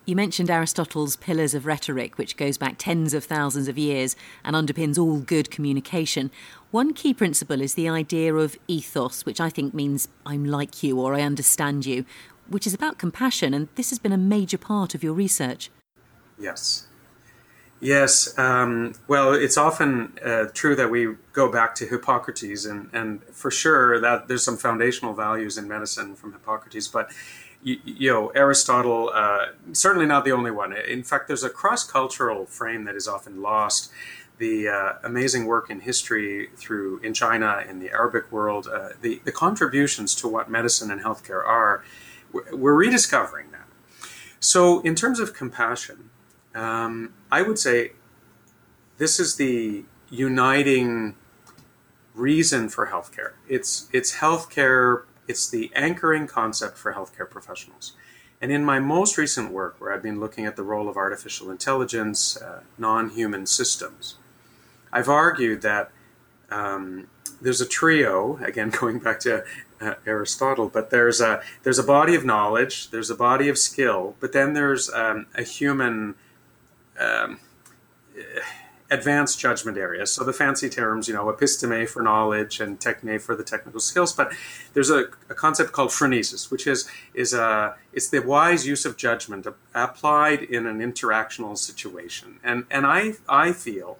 You 0.06 0.16
mentioned 0.16 0.50
Aristotle's 0.50 1.14
Pillars 1.14 1.54
of 1.54 1.66
Rhetoric, 1.66 2.18
which 2.18 2.36
goes 2.36 2.58
back 2.58 2.76
tens 2.78 3.14
of 3.14 3.22
thousands 3.22 3.68
of 3.68 3.78
years 3.78 4.16
and 4.42 4.56
underpins 4.56 4.98
all 4.98 5.20
good 5.20 5.50
communication. 5.50 6.32
One 6.70 6.94
key 6.94 7.14
principle 7.14 7.60
is 7.60 7.74
the 7.74 7.88
idea 7.88 8.34
of 8.34 8.58
ethos, 8.66 9.24
which 9.24 9.40
I 9.40 9.50
think 9.50 9.72
means 9.72 10.08
I'm 10.26 10.44
like 10.44 10.82
you 10.82 10.98
or 10.98 11.14
I 11.14 11.20
understand 11.20 11.86
you, 11.86 12.04
which 12.48 12.66
is 12.66 12.74
about 12.74 12.98
compassion, 12.98 13.54
and 13.54 13.68
this 13.76 13.90
has 13.90 14.00
been 14.00 14.10
a 14.10 14.18
major 14.18 14.58
part 14.58 14.96
of 14.96 15.04
your 15.04 15.12
research. 15.12 15.70
Yes, 16.38 16.88
Yes, 17.80 18.38
um, 18.38 18.92
well, 19.08 19.32
it's 19.32 19.56
often 19.56 20.18
uh, 20.22 20.46
true 20.52 20.76
that 20.76 20.90
we 20.90 21.14
go 21.32 21.50
back 21.50 21.74
to 21.76 21.86
Hippocrates, 21.86 22.66
and, 22.66 22.90
and 22.92 23.24
for 23.24 23.50
sure 23.50 23.98
that 24.00 24.28
there's 24.28 24.44
some 24.44 24.58
foundational 24.58 25.14
values 25.14 25.56
in 25.56 25.66
medicine 25.66 26.14
from 26.14 26.32
Hippocrates, 26.32 26.88
but 26.88 27.10
you, 27.62 27.78
you 27.84 28.10
know, 28.12 28.28
Aristotle 28.28 29.10
uh, 29.14 29.46
certainly 29.72 30.04
not 30.04 30.26
the 30.26 30.32
only 30.32 30.50
one. 30.50 30.74
In 30.74 31.02
fact, 31.02 31.26
there's 31.26 31.42
a 31.42 31.48
cross-cultural 31.48 32.46
frame 32.46 32.84
that 32.84 32.96
is 32.96 33.08
often 33.08 33.40
lost. 33.40 33.90
The 34.36 34.68
uh, 34.68 34.92
amazing 35.02 35.46
work 35.46 35.70
in 35.70 35.80
history 35.80 36.50
through 36.56 37.00
in 37.00 37.14
China, 37.14 37.62
in 37.68 37.78
the 37.78 37.90
Arabic 37.90 38.30
world, 38.30 38.68
uh, 38.68 38.90
the 39.00 39.20
the 39.24 39.32
contributions 39.32 40.14
to 40.16 40.28
what 40.28 40.50
medicine 40.50 40.90
and 40.90 41.02
healthcare 41.02 41.44
are, 41.46 41.82
we're 42.32 42.74
rediscovering 42.74 43.50
that. 43.52 43.68
So, 44.38 44.80
in 44.80 44.94
terms 44.94 45.18
of 45.20 45.34
compassion 45.34 46.09
um, 46.54 47.14
I 47.30 47.42
would 47.42 47.58
say 47.58 47.92
this 48.98 49.20
is 49.20 49.36
the 49.36 49.84
uniting 50.10 51.14
reason 52.14 52.68
for 52.68 52.88
healthcare. 52.88 53.32
It's 53.48 53.88
it's 53.92 54.16
healthcare. 54.16 55.04
It's 55.28 55.48
the 55.48 55.70
anchoring 55.74 56.26
concept 56.26 56.76
for 56.76 56.92
healthcare 56.92 57.28
professionals. 57.28 57.92
And 58.42 58.50
in 58.50 58.64
my 58.64 58.80
most 58.80 59.18
recent 59.18 59.52
work, 59.52 59.76
where 59.78 59.92
I've 59.92 60.02
been 60.02 60.18
looking 60.18 60.46
at 60.46 60.56
the 60.56 60.62
role 60.62 60.88
of 60.88 60.96
artificial 60.96 61.50
intelligence, 61.50 62.40
uh, 62.40 62.60
non-human 62.78 63.46
systems, 63.46 64.16
I've 64.90 65.10
argued 65.10 65.60
that 65.60 65.90
um, 66.50 67.08
there's 67.40 67.60
a 67.60 67.66
trio. 67.66 68.38
Again, 68.42 68.70
going 68.80 68.98
back 68.98 69.20
to 69.20 69.44
uh, 69.80 69.94
Aristotle, 70.06 70.68
but 70.68 70.90
there's 70.90 71.20
a 71.20 71.42
there's 71.62 71.78
a 71.78 71.84
body 71.84 72.14
of 72.14 72.24
knowledge, 72.24 72.90
there's 72.90 73.10
a 73.10 73.14
body 73.14 73.48
of 73.48 73.58
skill, 73.58 74.16
but 74.20 74.32
then 74.32 74.54
there's 74.54 74.90
um, 74.92 75.26
a 75.34 75.42
human 75.42 76.14
um, 77.00 77.40
advanced 78.90 79.38
judgment 79.38 79.78
areas. 79.78 80.12
So 80.12 80.24
the 80.24 80.32
fancy 80.32 80.68
terms, 80.68 81.06
you 81.06 81.14
know, 81.14 81.26
episteme 81.26 81.88
for 81.88 82.02
knowledge 82.02 82.60
and 82.60 82.78
techne 82.78 83.20
for 83.20 83.36
the 83.36 83.44
technical 83.44 83.80
skills. 83.80 84.12
But 84.12 84.32
there's 84.74 84.90
a, 84.90 85.04
a 85.28 85.34
concept 85.34 85.72
called 85.72 85.90
phronesis, 85.90 86.50
which 86.50 86.66
is 86.66 86.90
is 87.14 87.32
a 87.32 87.76
it's 87.92 88.08
the 88.08 88.20
wise 88.20 88.66
use 88.66 88.84
of 88.84 88.96
judgment 88.96 89.46
applied 89.74 90.42
in 90.42 90.66
an 90.66 90.80
interactional 90.80 91.56
situation. 91.56 92.40
And 92.42 92.64
and 92.70 92.86
I 92.86 93.14
I 93.28 93.52
feel 93.52 93.98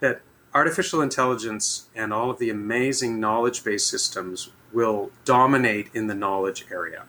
that 0.00 0.20
artificial 0.54 1.02
intelligence 1.02 1.86
and 1.94 2.12
all 2.12 2.30
of 2.30 2.38
the 2.38 2.48
amazing 2.48 3.18
knowledge 3.20 3.64
based 3.64 3.88
systems 3.88 4.50
will 4.72 5.10
dominate 5.24 5.88
in 5.94 6.06
the 6.06 6.14
knowledge 6.14 6.66
area. 6.70 7.02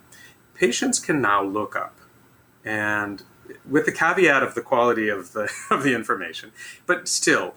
Patients 0.54 1.00
can 1.00 1.22
now 1.22 1.44
look 1.44 1.76
up 1.76 2.00
and 2.66 3.24
with 3.70 3.86
the 3.86 3.92
caveat 3.92 4.44
of 4.44 4.56
the 4.56 4.62
quality 4.62 5.10
of 5.10 5.34
the 5.34 5.52
of 5.72 5.84
the 5.84 5.94
information. 5.94 6.52
But 6.86 7.08
still, 7.08 7.56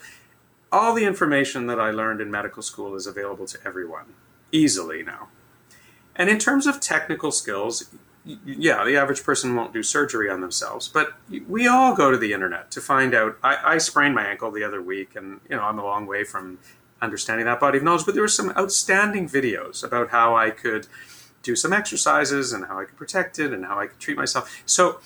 all 0.73 0.95
the 0.95 1.05
information 1.05 1.67
that 1.67 1.81
I 1.81 1.91
learned 1.91 2.21
in 2.21 2.31
medical 2.31 2.63
school 2.63 2.95
is 2.95 3.07
available 3.07 3.47
to 3.47 3.59
everyone 3.65 4.15
easily 4.53 5.03
now. 5.03 5.29
And 6.17 6.29
in 6.29 6.39
terms 6.39 6.67
of 6.67 6.81
technical 6.81 7.33
skills, 7.33 7.91
yeah, 8.25 8.85
the 8.85 8.97
average 8.97 9.25
person 9.25 9.55
won't 9.55 9.73
do 9.73 9.83
surgery 9.83 10.29
on 10.29 10.41
themselves, 10.41 10.89
but 10.89 11.15
we 11.49 11.67
all 11.67 11.95
go 11.95 12.11
to 12.11 12.19
the 12.19 12.33
internet 12.33 12.71
to 12.73 12.81
find 12.81 13.15
out. 13.15 13.39
I, 13.43 13.75
I 13.75 13.79
sprained 13.79 14.15
my 14.15 14.25
ankle 14.25 14.51
the 14.51 14.65
other 14.65 14.83
week, 14.83 15.17
and 15.17 15.41
you 15.49 15.57
know 15.57 15.63
I'm 15.63 15.79
a 15.79 15.85
long 15.85 16.07
way 16.07 16.25
from 16.25 16.59
understanding 17.01 17.47
that 17.47 17.61
body 17.61 17.79
of 17.79 17.85
knowledge. 17.85 18.05
But 18.05 18.15
there 18.15 18.23
were 18.23 18.29
some 18.29 18.51
outstanding 18.51 19.29
videos 19.29 19.83
about 19.83 20.11
how 20.11 20.37
I 20.37 20.51
could 20.51 20.87
do 21.43 21.57
some 21.57 21.73
exercises 21.73 22.53
and 22.53 22.67
how 22.67 22.79
I 22.79 22.85
could 22.85 22.97
protect 22.97 23.39
it 23.39 23.53
and 23.53 23.65
how 23.65 23.79
I 23.79 23.87
could 23.87 23.99
treat 23.99 24.17
myself. 24.19 24.63
So 24.67 25.01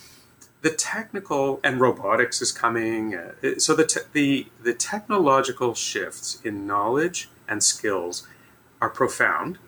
the 0.65 0.71
technical 0.71 1.61
and 1.63 1.79
robotics 1.79 2.41
is 2.41 2.51
coming. 2.51 3.15
Uh, 3.15 3.59
so 3.59 3.75
the, 3.75 3.85
te- 3.85 4.09
the 4.15 4.47
the 4.63 4.73
technological 4.73 5.75
shifts 5.75 6.41
in 6.43 6.67
knowledge 6.67 7.29
and 7.47 7.63
skills 7.63 8.27
are 8.81 8.89
profound, 8.89 9.59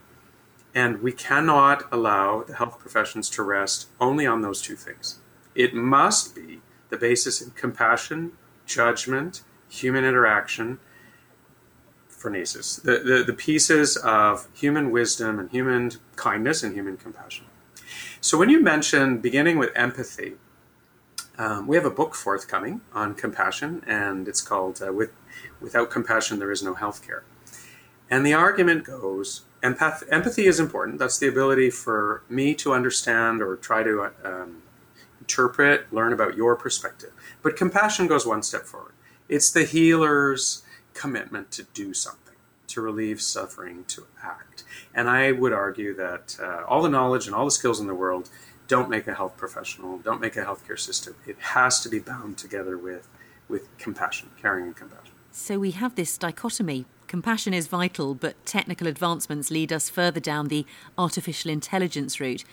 and 0.75 1.03
we 1.03 1.13
cannot 1.13 1.85
allow 1.93 2.43
the 2.43 2.55
health 2.55 2.79
professions 2.79 3.29
to 3.29 3.43
rest 3.43 3.89
only 4.01 4.27
on 4.27 4.41
those 4.41 4.63
two 4.63 4.75
things. 4.75 5.19
It 5.55 5.75
must 5.75 6.35
be 6.35 6.63
the 6.89 6.97
basis 6.97 7.43
in 7.43 7.51
compassion, 7.51 8.33
judgment, 8.65 9.43
human 9.69 10.03
interaction, 10.03 10.79
phronesis, 12.11 12.81
the, 12.83 12.99
the, 13.11 13.23
the 13.23 13.35
pieces 13.35 13.99
of 13.99 14.49
human 14.55 14.91
wisdom 14.91 15.39
and 15.39 15.51
human 15.51 15.93
kindness 16.17 16.63
and 16.63 16.75
human 16.75 16.97
compassion. 16.97 17.45
So 18.23 18.39
when 18.39 18.49
you 18.49 18.63
mention 18.63 19.19
beginning 19.19 19.59
with 19.59 19.71
empathy, 19.77 20.37
um, 21.39 21.67
we 21.67 21.77
have 21.77 21.85
a 21.85 21.91
book 21.91 22.15
forthcoming 22.15 22.81
on 22.93 23.15
compassion, 23.15 23.83
and 23.87 24.29
it's 24.29 24.41
called 24.41 24.81
uh, 24.83 24.93
"With 24.93 25.13
Without 25.61 25.91
Compassion, 25.91 26.39
There 26.39 26.51
Is 26.51 26.63
No 26.63 26.75
Healthcare." 26.75 27.23
And 28.11 28.25
the 28.25 28.35
argument 28.35 28.85
goes: 28.85 29.43
empath- 29.63 30.05
empathy 30.11 30.47
is 30.47 30.59
important. 30.59 30.99
That's 30.99 31.19
the 31.19 31.29
ability 31.29 31.71
for 31.71 32.23
me 32.29 32.55
to 32.57 32.73
understand 32.73 33.43
or 33.43 33.57
try 33.57 33.83
to 33.83 34.11
um, 34.25 34.63
interpret, 35.21 35.93
learn 35.93 36.13
about 36.13 36.37
your 36.37 36.57
perspective. 36.57 37.13
But 37.43 37.57
compassion 37.57 38.07
goes 38.07 38.27
one 38.27 38.43
step 38.43 38.63
forward. 38.63 38.93
It's 39.29 39.51
the 39.51 39.65
healer's 39.65 40.63
commitment 40.95 41.51
to 41.53 41.65
do 41.75 41.93
something, 41.93 42.37
to 42.69 42.81
relieve 42.81 43.21
suffering, 43.21 43.85
to 43.89 44.07
act. 44.23 44.65
And 44.95 45.09
I 45.11 45.33
would 45.33 45.53
argue 45.53 45.95
that 45.95 46.39
uh, 46.41 46.63
all 46.67 46.83
the 46.83 46.89
knowledge 46.89 47.27
and 47.27 47.35
all 47.35 47.45
the 47.45 47.51
skills 47.51 47.81
in 47.81 47.87
the 47.87 47.95
world 47.95 48.31
don't 48.69 48.91
make 48.91 49.07
a 49.07 49.15
health 49.15 49.37
professional, 49.37 49.99
don't 49.99 50.21
make 50.21 50.37
a 50.37 50.45
healthcare 50.45 50.79
system. 50.79 51.15
It 51.27 51.39
has 51.39 51.81
to 51.81 51.89
be 51.89 51.99
bound 51.99 52.39
together 52.39 52.77
with, 52.77 53.09
with 53.49 53.77
compassion, 53.79 54.31
caring 54.41 54.67
and 54.67 54.77
compassion. 54.77 55.13
So 55.31 55.59
we 55.59 55.73
have 55.73 55.95
this 55.95 56.17
dichotomy. 56.17 56.87
Compassion 57.07 57.55
is 57.55 57.67
vital, 57.67 58.15
but 58.15 58.45
technical 58.47 58.87
advancements 58.87 59.51
lead 59.51 59.73
us 59.73 59.89
further 59.89 60.19
down 60.19 60.49
the 60.49 60.67
artificial 60.99 61.51
intelligence 61.51 62.19
route. 62.21 62.45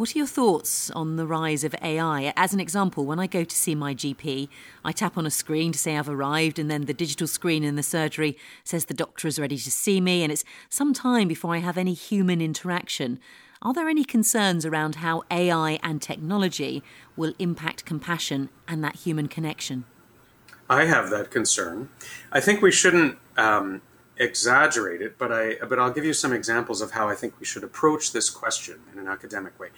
What 0.00 0.14
are 0.14 0.18
your 0.18 0.26
thoughts 0.26 0.90
on 0.92 1.16
the 1.16 1.26
rise 1.26 1.62
of 1.62 1.74
AI? 1.82 2.32
As 2.34 2.54
an 2.54 2.58
example, 2.58 3.04
when 3.04 3.20
I 3.20 3.26
go 3.26 3.44
to 3.44 3.54
see 3.54 3.74
my 3.74 3.94
GP, 3.94 4.48
I 4.82 4.92
tap 4.92 5.18
on 5.18 5.26
a 5.26 5.30
screen 5.30 5.72
to 5.72 5.78
say 5.78 5.98
I've 5.98 6.08
arrived, 6.08 6.58
and 6.58 6.70
then 6.70 6.86
the 6.86 6.94
digital 6.94 7.26
screen 7.26 7.62
in 7.62 7.76
the 7.76 7.82
surgery 7.82 8.38
says 8.64 8.86
the 8.86 8.94
doctor 8.94 9.28
is 9.28 9.38
ready 9.38 9.58
to 9.58 9.70
see 9.70 10.00
me, 10.00 10.22
and 10.22 10.32
it's 10.32 10.44
some 10.70 10.94
time 10.94 11.28
before 11.28 11.54
I 11.54 11.58
have 11.58 11.76
any 11.76 11.92
human 11.92 12.40
interaction. 12.40 13.20
Are 13.62 13.74
there 13.74 13.90
any 13.90 14.04
concerns 14.04 14.64
around 14.64 14.96
how 14.96 15.22
AI 15.30 15.78
and 15.82 16.00
technology 16.00 16.82
will 17.14 17.34
impact 17.38 17.84
compassion 17.84 18.48
and 18.66 18.82
that 18.82 18.96
human 18.96 19.28
connection? 19.28 19.84
I 20.70 20.86
have 20.86 21.10
that 21.10 21.30
concern. 21.30 21.90
I 22.32 22.40
think 22.40 22.62
we 22.62 22.72
shouldn't 22.72 23.18
um, 23.36 23.82
exaggerate 24.16 25.02
it, 25.02 25.18
but 25.18 25.30
I 25.30 25.56
but 25.68 25.78
I'll 25.78 25.90
give 25.90 26.06
you 26.06 26.14
some 26.14 26.32
examples 26.32 26.80
of 26.80 26.92
how 26.92 27.10
I 27.10 27.14
think 27.14 27.38
we 27.38 27.44
should 27.44 27.62
approach 27.62 28.12
this 28.12 28.30
question 28.30 28.80
in 28.94 28.98
an 28.98 29.06
academic 29.06 29.60
way. 29.60 29.68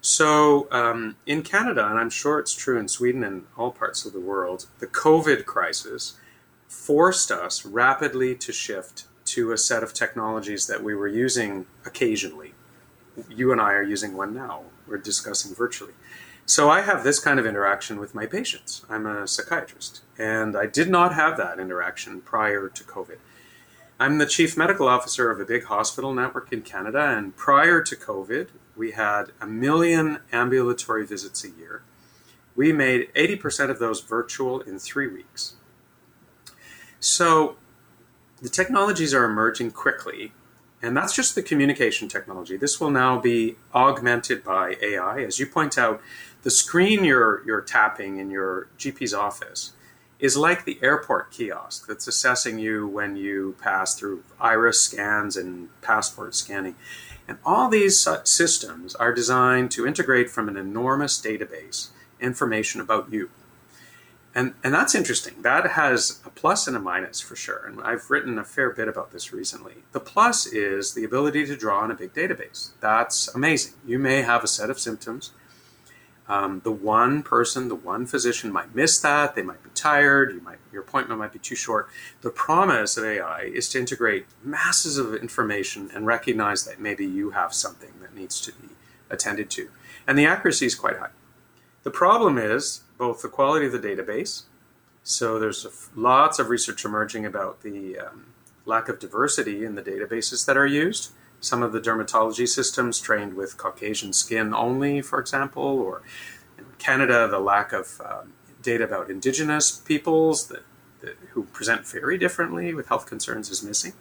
So 0.00 0.66
um, 0.70 1.16
in 1.26 1.42
Canada, 1.42 1.86
and 1.86 1.98
I'm 1.98 2.08
sure 2.08 2.38
it's 2.38 2.54
true 2.54 2.78
in 2.78 2.88
Sweden 2.88 3.22
and 3.22 3.44
all 3.58 3.72
parts 3.72 4.06
of 4.06 4.14
the 4.14 4.20
world, 4.20 4.68
the 4.78 4.86
COVID 4.86 5.44
crisis 5.44 6.16
forced 6.66 7.30
us 7.30 7.66
rapidly 7.66 8.34
to 8.36 8.52
shift 8.52 9.04
to 9.26 9.52
a 9.52 9.58
set 9.58 9.82
of 9.82 9.92
technologies 9.92 10.66
that 10.66 10.82
we 10.82 10.94
were 10.94 11.08
using 11.08 11.66
occasionally. 11.84 12.54
You 13.28 13.52
and 13.52 13.60
I 13.60 13.72
are 13.72 13.82
using 13.82 14.16
one 14.16 14.34
now. 14.34 14.62
We're 14.86 14.98
discussing 14.98 15.54
virtually. 15.54 15.92
So 16.46 16.70
I 16.70 16.80
have 16.80 17.04
this 17.04 17.18
kind 17.18 17.38
of 17.38 17.44
interaction 17.44 18.00
with 18.00 18.14
my 18.14 18.24
patients. 18.24 18.84
I'm 18.88 19.04
a 19.04 19.28
psychiatrist, 19.28 20.00
and 20.16 20.56
I 20.56 20.66
did 20.66 20.88
not 20.88 21.14
have 21.14 21.36
that 21.36 21.60
interaction 21.60 22.22
prior 22.22 22.68
to 22.68 22.84
COVID. 22.84 23.18
I'm 24.00 24.18
the 24.18 24.26
chief 24.26 24.56
medical 24.56 24.88
officer 24.88 25.30
of 25.30 25.40
a 25.40 25.44
big 25.44 25.64
hospital 25.64 26.14
network 26.14 26.52
in 26.52 26.62
Canada, 26.62 27.00
and 27.00 27.36
prior 27.36 27.82
to 27.82 27.96
COVID, 27.96 28.48
we 28.76 28.92
had 28.92 29.32
a 29.40 29.46
million 29.46 30.20
ambulatory 30.32 31.04
visits 31.04 31.44
a 31.44 31.50
year. 31.50 31.82
We 32.56 32.72
made 32.72 33.12
80% 33.14 33.70
of 33.70 33.78
those 33.78 34.00
virtual 34.00 34.60
in 34.60 34.78
three 34.78 35.08
weeks. 35.08 35.56
So 37.00 37.56
the 38.40 38.48
technologies 38.48 39.12
are 39.12 39.24
emerging 39.24 39.72
quickly, 39.72 40.32
and 40.82 40.96
that's 40.96 41.14
just 41.14 41.34
the 41.34 41.42
communication 41.42 42.08
technology. 42.08 42.56
This 42.56 42.80
will 42.80 42.90
now 42.90 43.18
be 43.18 43.56
augmented 43.74 44.44
by 44.44 44.76
AI. 44.80 45.22
As 45.22 45.38
you 45.38 45.46
point 45.46 45.76
out, 45.76 46.00
the 46.42 46.50
screen 46.50 47.04
you're, 47.04 47.44
you're 47.44 47.60
tapping 47.60 48.18
in 48.18 48.30
your 48.30 48.68
GP's 48.78 49.12
office 49.12 49.72
is 50.20 50.36
like 50.36 50.64
the 50.64 50.78
airport 50.82 51.30
kiosk 51.30 51.86
that's 51.86 52.06
assessing 52.06 52.58
you 52.58 52.86
when 52.86 53.16
you 53.16 53.56
pass 53.60 53.94
through 53.94 54.22
iris 54.40 54.80
scans 54.80 55.36
and 55.36 55.68
passport 55.80 56.34
scanning. 56.34 56.74
And 57.26 57.38
all 57.44 57.68
these 57.68 58.06
systems 58.24 58.94
are 58.94 59.12
designed 59.12 59.70
to 59.72 59.86
integrate 59.86 60.30
from 60.30 60.48
an 60.48 60.56
enormous 60.56 61.20
database 61.20 61.88
information 62.20 62.80
about 62.80 63.12
you. 63.12 63.30
And, 64.38 64.54
and 64.62 64.72
that's 64.72 64.94
interesting. 64.94 65.42
That 65.42 65.72
has 65.72 66.20
a 66.24 66.30
plus 66.30 66.68
and 66.68 66.76
a 66.76 66.80
minus 66.80 67.20
for 67.20 67.34
sure. 67.34 67.66
And 67.66 67.80
I've 67.82 68.08
written 68.08 68.38
a 68.38 68.44
fair 68.44 68.70
bit 68.70 68.86
about 68.86 69.10
this 69.10 69.32
recently. 69.32 69.74
The 69.92 70.00
plus 70.00 70.46
is 70.46 70.94
the 70.94 71.02
ability 71.04 71.46
to 71.46 71.56
draw 71.56 71.80
on 71.80 71.90
a 71.90 71.94
big 71.94 72.14
database. 72.14 72.70
That's 72.80 73.34
amazing. 73.34 73.74
You 73.84 73.98
may 73.98 74.22
have 74.22 74.44
a 74.44 74.46
set 74.46 74.70
of 74.70 74.78
symptoms 74.78 75.32
um, 76.28 76.60
the 76.62 76.72
one 76.72 77.22
person, 77.22 77.68
the 77.68 77.74
one 77.74 78.04
physician 78.04 78.52
might 78.52 78.74
miss 78.74 79.00
that. 79.00 79.34
They 79.34 79.42
might 79.42 79.62
be 79.62 79.70
tired. 79.74 80.34
You 80.34 80.42
might, 80.42 80.58
your 80.70 80.82
appointment 80.82 81.18
might 81.18 81.32
be 81.32 81.38
too 81.38 81.56
short. 81.56 81.88
The 82.20 82.30
promise 82.30 82.98
of 82.98 83.04
AI 83.04 83.50
is 83.52 83.68
to 83.70 83.78
integrate 83.78 84.26
masses 84.44 84.98
of 84.98 85.14
information 85.14 85.90
and 85.94 86.06
recognize 86.06 86.64
that 86.64 86.80
maybe 86.80 87.06
you 87.06 87.30
have 87.30 87.54
something 87.54 87.92
that 88.02 88.14
needs 88.14 88.40
to 88.42 88.52
be 88.52 88.68
attended 89.08 89.48
to. 89.50 89.70
And 90.06 90.18
the 90.18 90.26
accuracy 90.26 90.66
is 90.66 90.74
quite 90.74 90.98
high. 90.98 91.10
The 91.82 91.90
problem 91.90 92.36
is 92.36 92.82
both 92.98 93.22
the 93.22 93.28
quality 93.28 93.66
of 93.66 93.72
the 93.72 93.78
database. 93.78 94.42
So 95.02 95.38
there's 95.38 95.88
lots 95.94 96.38
of 96.38 96.50
research 96.50 96.84
emerging 96.84 97.24
about 97.24 97.62
the 97.62 97.98
um, 97.98 98.26
lack 98.66 98.88
of 98.88 98.98
diversity 98.98 99.64
in 99.64 99.74
the 99.74 99.82
databases 99.82 100.44
that 100.44 100.56
are 100.56 100.66
used 100.66 101.12
some 101.40 101.62
of 101.62 101.72
the 101.72 101.80
dermatology 101.80 102.48
systems 102.48 103.00
trained 103.00 103.34
with 103.34 103.56
Caucasian 103.56 104.12
skin 104.12 104.52
only, 104.54 105.00
for 105.00 105.20
example, 105.20 105.62
or 105.62 106.02
in 106.56 106.64
Canada, 106.78 107.28
the 107.28 107.38
lack 107.38 107.72
of 107.72 108.00
um, 108.04 108.32
data 108.62 108.84
about 108.84 109.10
Indigenous 109.10 109.70
peoples 109.70 110.48
that, 110.48 110.62
that, 111.00 111.16
who 111.30 111.44
present 111.44 111.86
very 111.86 112.18
differently 112.18 112.74
with 112.74 112.88
health 112.88 113.06
concerns 113.06 113.50
is 113.50 113.62
missing. 113.62 113.92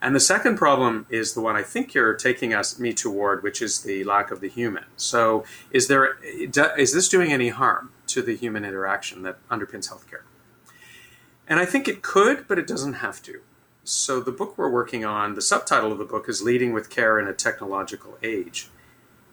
And 0.00 0.16
the 0.16 0.20
second 0.20 0.56
problem 0.56 1.06
is 1.10 1.34
the 1.34 1.40
one 1.40 1.54
I 1.54 1.62
think 1.62 1.94
you're 1.94 2.14
taking 2.14 2.52
us 2.52 2.78
me 2.78 2.92
toward, 2.92 3.44
which 3.44 3.62
is 3.62 3.82
the 3.82 4.02
lack 4.02 4.32
of 4.32 4.40
the 4.40 4.48
human. 4.48 4.84
So, 4.96 5.44
is 5.70 5.86
there 5.86 6.16
is 6.24 6.92
this 6.92 7.08
doing 7.08 7.32
any 7.32 7.50
harm 7.50 7.92
to 8.12 8.22
the 8.22 8.36
human 8.36 8.64
interaction 8.64 9.22
that 9.22 9.38
underpins 9.48 9.90
healthcare? 9.90 10.22
And 11.46 11.58
I 11.58 11.64
think 11.64 11.88
it 11.88 12.02
could, 12.02 12.46
but 12.48 12.58
it 12.58 12.66
doesn't 12.66 12.94
have 12.94 13.22
to. 13.22 13.40
So, 13.84 14.20
the 14.20 14.30
book 14.30 14.56
we're 14.56 14.70
working 14.70 15.04
on, 15.04 15.34
the 15.34 15.42
subtitle 15.42 15.90
of 15.90 15.98
the 15.98 16.04
book 16.04 16.28
is 16.28 16.40
Leading 16.40 16.72
with 16.72 16.88
Care 16.88 17.18
in 17.18 17.26
a 17.26 17.32
Technological 17.32 18.16
Age. 18.22 18.68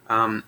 Um, 0.09 0.43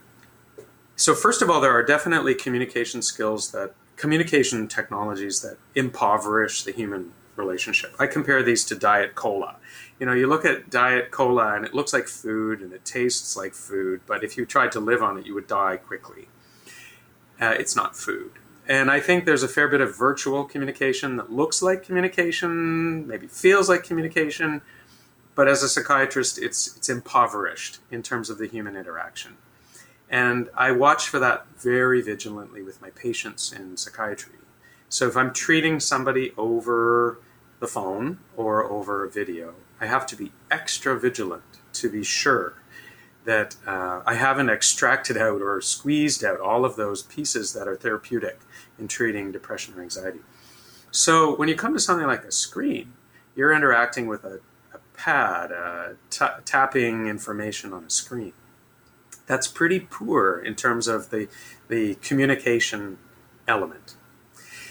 so, 0.95 1.13
first 1.13 1.43
of 1.43 1.51
all, 1.51 1.61
there 1.61 1.71
are 1.71 1.83
definitely 1.83 2.33
communication 2.33 3.03
skills 3.03 3.51
that, 3.51 3.75
communication 3.97 4.67
technologies 4.67 5.41
that 5.41 5.57
impoverish 5.75 6.63
the 6.63 6.71
human 6.71 7.11
relationship. 7.35 7.95
I 7.99 8.07
compare 8.07 8.41
these 8.41 8.65
to 8.65 8.75
Diet 8.75 9.13
Cola. 9.13 9.57
You 9.99 10.07
know, 10.07 10.13
you 10.13 10.27
look 10.27 10.45
at 10.45 10.69
Diet 10.69 11.11
Cola 11.11 11.55
and 11.55 11.63
it 11.63 11.73
looks 11.73 11.93
like 11.93 12.07
food 12.07 12.61
and 12.61 12.73
it 12.73 12.83
tastes 12.83 13.37
like 13.37 13.53
food, 13.53 14.01
but 14.07 14.23
if 14.23 14.37
you 14.37 14.45
tried 14.45 14.71
to 14.71 14.79
live 14.79 15.03
on 15.03 15.17
it, 15.19 15.25
you 15.27 15.35
would 15.35 15.47
die 15.47 15.77
quickly. 15.77 16.27
Uh, 17.41 17.55
it's 17.57 17.75
not 17.75 17.95
food. 17.95 18.31
And 18.67 18.91
I 18.91 18.99
think 18.99 19.25
there's 19.25 19.43
a 19.43 19.47
fair 19.47 19.67
bit 19.67 19.81
of 19.81 19.97
virtual 19.97 20.45
communication 20.45 21.17
that 21.17 21.31
looks 21.31 21.61
like 21.61 21.83
communication, 21.83 23.07
maybe 23.07 23.27
feels 23.27 23.67
like 23.67 23.83
communication, 23.83 24.61
but 25.33 25.47
as 25.47 25.63
a 25.63 25.69
psychiatrist, 25.69 26.37
it's 26.37 26.75
it's 26.77 26.87
impoverished 26.87 27.79
in 27.89 28.03
terms 28.03 28.29
of 28.29 28.37
the 28.37 28.47
human 28.47 28.75
interaction. 28.75 29.37
And 30.09 30.49
I 30.55 30.71
watch 30.71 31.07
for 31.07 31.19
that 31.19 31.47
very 31.57 32.01
vigilantly 32.01 32.61
with 32.61 32.81
my 32.81 32.89
patients 32.91 33.51
in 33.51 33.77
psychiatry. 33.77 34.35
So 34.89 35.07
if 35.07 35.15
I'm 35.15 35.33
treating 35.33 35.79
somebody 35.79 36.33
over 36.37 37.19
the 37.59 37.67
phone 37.67 38.19
or 38.35 38.63
over 38.65 39.05
a 39.05 39.09
video, 39.09 39.53
I 39.79 39.85
have 39.85 40.05
to 40.07 40.15
be 40.17 40.33
extra 40.51 40.99
vigilant 40.99 41.43
to 41.73 41.89
be 41.89 42.03
sure 42.03 42.60
that 43.25 43.55
uh, 43.67 44.01
I 44.05 44.15
haven't 44.15 44.49
extracted 44.49 45.17
out 45.17 45.41
or 45.41 45.61
squeezed 45.61 46.23
out 46.23 46.39
all 46.39 46.65
of 46.65 46.75
those 46.75 47.03
pieces 47.03 47.53
that 47.53 47.67
are 47.67 47.75
therapeutic 47.75 48.39
in 48.79 48.87
treating 48.87 49.31
depression 49.31 49.75
or 49.75 49.81
anxiety. 49.81 50.19
So 50.89 51.35
when 51.35 51.47
you 51.47 51.55
come 51.55 51.73
to 51.73 51.79
something 51.79 52.07
like 52.07 52.23
a 52.23 52.31
screen, 52.31 52.93
you're 53.35 53.53
interacting 53.53 54.07
with 54.07 54.23
a, 54.23 54.39
a 54.73 54.79
pad, 54.95 55.51
uh, 55.51 55.89
t- 56.09 56.41
tapping 56.45 57.07
information 57.07 57.71
on 57.73 57.83
a 57.83 57.89
screen. 57.89 58.33
That's 59.27 59.47
pretty 59.47 59.79
poor 59.79 60.39
in 60.39 60.55
terms 60.55 60.87
of 60.87 61.09
the, 61.09 61.29
the 61.69 61.95
communication 61.95 62.97
element. 63.47 63.95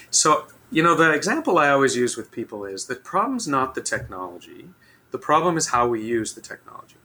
So, 0.09 0.47
you 0.69 0.83
know, 0.83 0.93
the 0.93 1.11
example 1.11 1.57
I 1.57 1.69
always 1.69 1.95
use 1.95 2.17
with 2.17 2.31
people 2.31 2.65
is 2.65 2.85
the 2.85 2.95
problem's 2.95 3.47
not 3.47 3.75
the 3.75 3.81
technology, 3.81 4.69
the 5.11 5.17
problem 5.17 5.57
is 5.57 5.69
how 5.69 5.87
we 5.87 6.01
use 6.01 6.33
the 6.33 6.41
technology. 6.41 6.95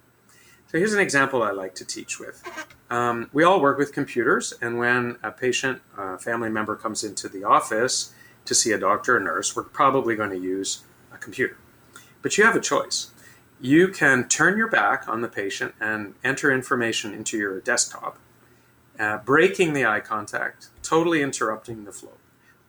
So 0.77 0.81
here's 0.81 0.93
an 0.93 1.01
example 1.01 1.43
I 1.43 1.53
like 1.53 1.75
to 1.77 1.87
teach 1.87 2.21
with. 2.21 2.43
Um, 2.91 3.31
we 3.33 3.43
all 3.43 3.63
work 3.63 3.79
with 3.79 3.95
computers, 3.95 4.53
and 4.61 4.77
when 4.77 5.17
a 5.23 5.31
patient, 5.31 5.81
a 5.97 6.19
family 6.19 6.51
member 6.51 6.77
comes 6.77 7.03
into 7.03 7.31
the 7.31 7.45
office 7.45 8.13
to 8.45 8.55
see 8.55 8.73
a 8.73 8.79
doctor 8.79 9.17
or 9.17 9.21
nurse, 9.21 9.57
we're 9.57 9.63
probably 9.63 10.17
going 10.17 10.29
to 10.29 10.39
use 10.39 10.85
a 11.15 11.17
computer. 11.17 11.57
But 12.21 12.37
you 12.37 12.45
have 12.45 12.55
a 12.55 12.61
choice. 12.61 13.11
You 13.59 13.89
can 13.89 14.29
turn 14.29 14.59
your 14.59 14.69
back 14.69 15.09
on 15.09 15.23
the 15.23 15.29
patient 15.29 15.75
and 15.81 16.13
enter 16.23 16.53
information 16.53 17.15
into 17.15 17.39
your 17.39 17.59
desktop, 17.61 18.19
uh, 18.99 19.17
breaking 19.17 19.73
the 19.73 19.87
eye 19.87 20.01
contact, 20.01 20.69
totally 20.83 21.23
interrupting 21.23 21.87
the 21.87 21.93
flow. 21.93 22.19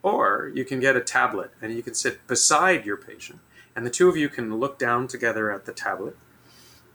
Or 0.01 0.49
you 0.55 0.63
can 0.63 0.79
get 0.79 0.95
a 0.95 1.01
tablet 1.01 1.51
and 1.61 1.73
you 1.73 1.83
can 1.83 1.93
sit 1.93 2.25
beside 2.25 2.85
your 2.85 2.95
patient, 2.95 3.39
and 3.75 3.85
the 3.85 3.89
two 3.89 4.07
of 4.07 4.15
you 4.15 4.29
can 4.29 4.61
look 4.61 4.79
down 4.79 5.09
together 5.09 5.51
at 5.51 5.65
the 5.65 5.73
tablet 5.73 6.15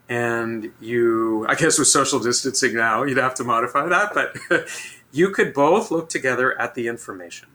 and 0.09 0.73
you 0.81 1.47
i 1.49 1.55
guess 1.55 1.79
with 1.79 1.89
social 1.89 2.19
distancing 2.19 2.75
now 2.75 3.03
you'd 3.05 3.19
have 3.19 3.35
to 3.35 3.45
modify 3.45 3.87
that 3.87 4.13
but 4.13 4.37
you 5.13 5.29
could 5.31 5.53
both 5.53 5.91
look 5.91 6.09
together 6.09 6.59
at 6.61 6.75
the 6.75 6.89
information. 6.89 7.49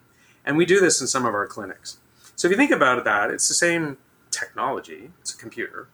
And 0.46 0.56
we 0.56 0.66
do 0.66 0.80
this 0.80 1.02
in 1.02 1.08
some 1.08 1.26
of 1.26 1.34
our 1.34 1.48
clinics. 1.48 1.98
So 2.36 2.48
if 2.48 2.52
you 2.52 2.58
think 2.58 2.72
about 2.72 3.04
that 3.04 3.32
it's 3.32 3.48
the 3.48 3.56
same 3.56 3.98
technology 4.30 5.12
it's 5.20 5.34
a 5.34 5.38
computer 5.38 5.88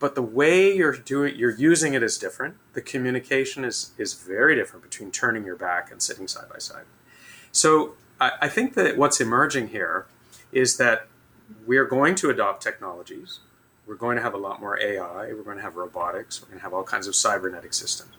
but 0.00 0.16
the 0.16 0.22
way 0.22 0.74
you're 0.74 0.96
doing 0.96 1.36
you're 1.36 1.54
using 1.54 1.94
it 1.94 2.02
is 2.02 2.18
different. 2.18 2.56
The 2.74 2.82
communication 2.82 3.64
is 3.64 3.92
is 3.96 4.14
very 4.14 4.56
different 4.56 4.82
between 4.82 5.12
turning 5.12 5.44
your 5.44 5.56
back 5.56 5.92
and 5.92 6.02
sitting 6.02 6.26
side 6.26 6.48
by 6.50 6.58
side. 6.58 6.84
So 7.52 7.94
I, 8.20 8.32
I 8.42 8.48
think 8.48 8.74
that 8.74 8.96
what's 8.96 9.20
emerging 9.20 9.68
here 9.68 10.06
is 10.50 10.76
that 10.78 11.06
we're 11.66 11.84
going 11.84 12.16
to 12.16 12.30
adopt 12.30 12.62
technologies 12.62 13.40
we're 13.86 13.96
going 13.96 14.16
to 14.16 14.22
have 14.22 14.34
a 14.34 14.38
lot 14.38 14.60
more 14.60 14.78
AI. 14.80 15.32
We're 15.32 15.42
going 15.42 15.56
to 15.56 15.62
have 15.62 15.76
robotics. 15.76 16.40
We're 16.40 16.48
going 16.48 16.58
to 16.58 16.64
have 16.64 16.74
all 16.74 16.84
kinds 16.84 17.06
of 17.06 17.14
cybernetic 17.14 17.74
systems. 17.74 18.12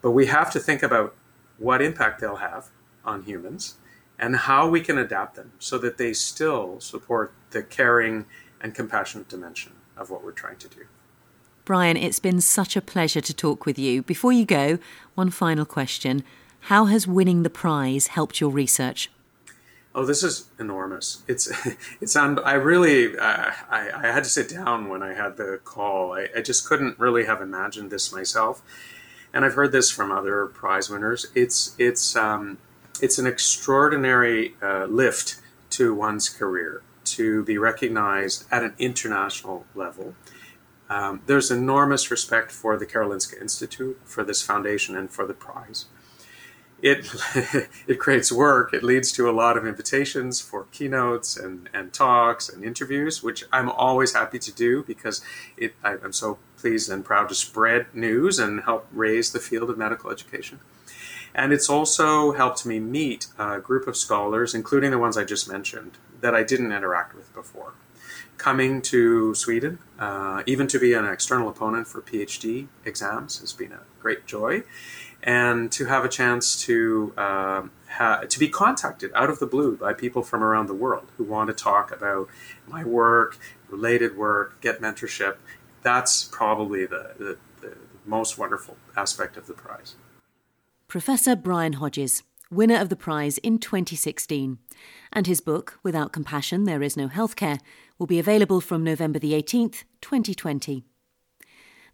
But 0.00 0.12
we 0.12 0.26
have 0.26 0.50
to 0.52 0.60
think 0.60 0.82
about 0.82 1.14
what 1.58 1.82
impact 1.82 2.20
they'll 2.20 2.36
have 2.36 2.68
on 3.04 3.22
humans 3.22 3.74
and 4.18 4.36
how 4.36 4.68
we 4.68 4.80
can 4.80 4.98
adapt 4.98 5.34
them 5.36 5.52
so 5.58 5.78
that 5.78 5.98
they 5.98 6.12
still 6.12 6.80
support 6.80 7.32
the 7.50 7.62
caring 7.62 8.26
and 8.60 8.74
compassionate 8.74 9.28
dimension 9.28 9.72
of 9.96 10.10
what 10.10 10.24
we're 10.24 10.32
trying 10.32 10.56
to 10.56 10.68
do. 10.68 10.86
Brian, 11.64 11.96
it's 11.96 12.18
been 12.18 12.40
such 12.40 12.76
a 12.76 12.80
pleasure 12.80 13.20
to 13.20 13.34
talk 13.34 13.66
with 13.66 13.78
you. 13.78 14.02
Before 14.02 14.32
you 14.32 14.46
go, 14.46 14.78
one 15.14 15.30
final 15.30 15.66
question. 15.66 16.24
How 16.60 16.86
has 16.86 17.06
winning 17.06 17.42
the 17.42 17.50
prize 17.50 18.08
helped 18.08 18.40
your 18.40 18.50
research? 18.50 19.10
Oh, 19.94 20.04
this 20.04 20.22
is 20.22 20.48
enormous. 20.58 21.22
It's 21.26 21.50
it's. 22.00 22.14
I 22.16 22.54
really 22.54 23.16
uh, 23.18 23.50
I, 23.70 23.90
I 23.94 24.06
had 24.12 24.24
to 24.24 24.30
sit 24.30 24.48
down 24.48 24.88
when 24.88 25.02
I 25.02 25.14
had 25.14 25.36
the 25.36 25.60
call. 25.64 26.12
I, 26.12 26.28
I 26.36 26.42
just 26.42 26.66
couldn't 26.66 26.98
really 26.98 27.24
have 27.24 27.40
imagined 27.40 27.90
this 27.90 28.12
myself, 28.12 28.62
and 29.32 29.44
I've 29.44 29.54
heard 29.54 29.72
this 29.72 29.90
from 29.90 30.12
other 30.12 30.46
prize 30.46 30.90
winners. 30.90 31.26
It's 31.34 31.74
it's 31.78 32.14
um, 32.16 32.58
it's 33.00 33.18
an 33.18 33.26
extraordinary 33.26 34.54
uh, 34.62 34.84
lift 34.86 35.40
to 35.70 35.94
one's 35.94 36.28
career 36.28 36.82
to 37.04 37.42
be 37.44 37.56
recognized 37.56 38.44
at 38.50 38.62
an 38.62 38.74
international 38.78 39.64
level. 39.74 40.14
Um, 40.90 41.22
there's 41.26 41.50
enormous 41.50 42.10
respect 42.10 42.50
for 42.50 42.76
the 42.78 42.86
Karolinska 42.86 43.40
Institute, 43.40 44.00
for 44.04 44.24
this 44.24 44.42
foundation, 44.42 44.96
and 44.96 45.10
for 45.10 45.26
the 45.26 45.34
prize 45.34 45.86
it 46.82 47.08
it 47.86 47.98
creates 47.98 48.30
work. 48.30 48.72
It 48.72 48.82
leads 48.82 49.12
to 49.12 49.28
a 49.28 49.32
lot 49.32 49.56
of 49.56 49.66
invitations 49.66 50.40
for 50.40 50.64
keynotes 50.72 51.36
and, 51.36 51.68
and 51.74 51.92
talks 51.92 52.48
and 52.48 52.64
interviews, 52.64 53.22
which 53.22 53.44
I'm 53.52 53.68
always 53.68 54.14
happy 54.14 54.38
to 54.38 54.52
do 54.52 54.84
because 54.84 55.20
it, 55.56 55.74
I, 55.82 55.94
I'm 55.94 56.12
so 56.12 56.38
pleased 56.56 56.90
and 56.90 57.04
proud 57.04 57.28
to 57.28 57.34
spread 57.34 57.86
news 57.94 58.38
and 58.38 58.62
help 58.62 58.86
raise 58.92 59.32
the 59.32 59.40
field 59.40 59.70
of 59.70 59.78
medical 59.78 60.10
education. 60.10 60.60
And 61.34 61.52
it's 61.52 61.68
also 61.68 62.32
helped 62.32 62.66
me 62.66 62.80
meet 62.80 63.26
a 63.38 63.60
group 63.60 63.86
of 63.86 63.96
scholars, 63.96 64.54
including 64.54 64.90
the 64.90 64.98
ones 64.98 65.16
I 65.16 65.24
just 65.24 65.48
mentioned, 65.48 65.98
that 66.20 66.34
I 66.34 66.42
didn't 66.42 66.72
interact 66.72 67.14
with 67.14 67.32
before. 67.34 67.74
Coming 68.38 68.82
to 68.82 69.34
Sweden, 69.34 69.78
uh, 69.98 70.42
even 70.46 70.66
to 70.68 70.78
be 70.78 70.94
an 70.94 71.04
external 71.04 71.48
opponent 71.48 71.86
for 71.86 72.00
PhD 72.00 72.68
exams, 72.84 73.40
has 73.40 73.52
been 73.52 73.72
a 73.72 73.80
great 74.00 74.26
joy 74.26 74.62
and 75.22 75.70
to 75.72 75.86
have 75.86 76.04
a 76.04 76.08
chance 76.08 76.62
to 76.64 77.12
um, 77.16 77.70
ha- 77.90 78.22
to 78.28 78.38
be 78.38 78.48
contacted 78.48 79.10
out 79.14 79.30
of 79.30 79.38
the 79.38 79.46
blue 79.46 79.76
by 79.76 79.92
people 79.92 80.22
from 80.22 80.42
around 80.42 80.66
the 80.66 80.74
world 80.74 81.08
who 81.16 81.24
want 81.24 81.48
to 81.48 81.54
talk 81.54 81.90
about 81.90 82.28
my 82.66 82.84
work, 82.84 83.38
related 83.68 84.16
work, 84.16 84.60
get 84.60 84.80
mentorship. 84.80 85.36
That's 85.82 86.24
probably 86.24 86.86
the, 86.86 87.12
the, 87.18 87.38
the 87.60 87.76
most 88.04 88.38
wonderful 88.38 88.76
aspect 88.96 89.36
of 89.36 89.46
the 89.46 89.54
prize. 89.54 89.94
Professor 90.86 91.36
Brian 91.36 91.74
Hodges, 91.74 92.22
winner 92.50 92.80
of 92.80 92.88
the 92.88 92.96
prize 92.96 93.38
in 93.38 93.58
2016. 93.58 94.58
And 95.12 95.26
his 95.26 95.40
book, 95.40 95.78
Without 95.82 96.12
Compassion, 96.12 96.64
There 96.64 96.82
Is 96.82 96.96
No 96.96 97.08
Healthcare, 97.08 97.58
will 97.98 98.06
be 98.06 98.18
available 98.18 98.60
from 98.60 98.84
November 98.84 99.18
the 99.18 99.32
18th, 99.32 99.84
2020. 100.00 100.84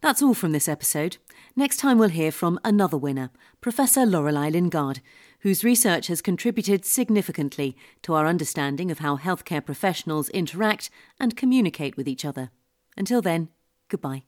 That's 0.01 0.21
all 0.21 0.33
from 0.33 0.51
this 0.51 0.69
episode. 0.69 1.17
Next 1.57 1.77
time 1.77 1.97
we'll 1.97 2.09
hear 2.09 2.33
from 2.33 2.59
another 2.65 2.97
winner, 2.97 3.29
Professor 3.61 4.05
Lorelei 4.05 4.49
Lingard, 4.49 4.99
whose 5.39 5.63
research 5.63 6.07
has 6.07 6.21
contributed 6.21 6.83
significantly 6.83 7.77
to 8.01 8.13
our 8.13 8.27
understanding 8.27 8.91
of 8.91 8.99
how 8.99 9.15
healthcare 9.15 9.65
professionals 9.65 10.27
interact 10.29 10.89
and 11.17 11.37
communicate 11.37 11.95
with 11.95 12.09
each 12.09 12.25
other. 12.25 12.49
Until 12.97 13.21
then, 13.21 13.47
goodbye. 13.87 14.23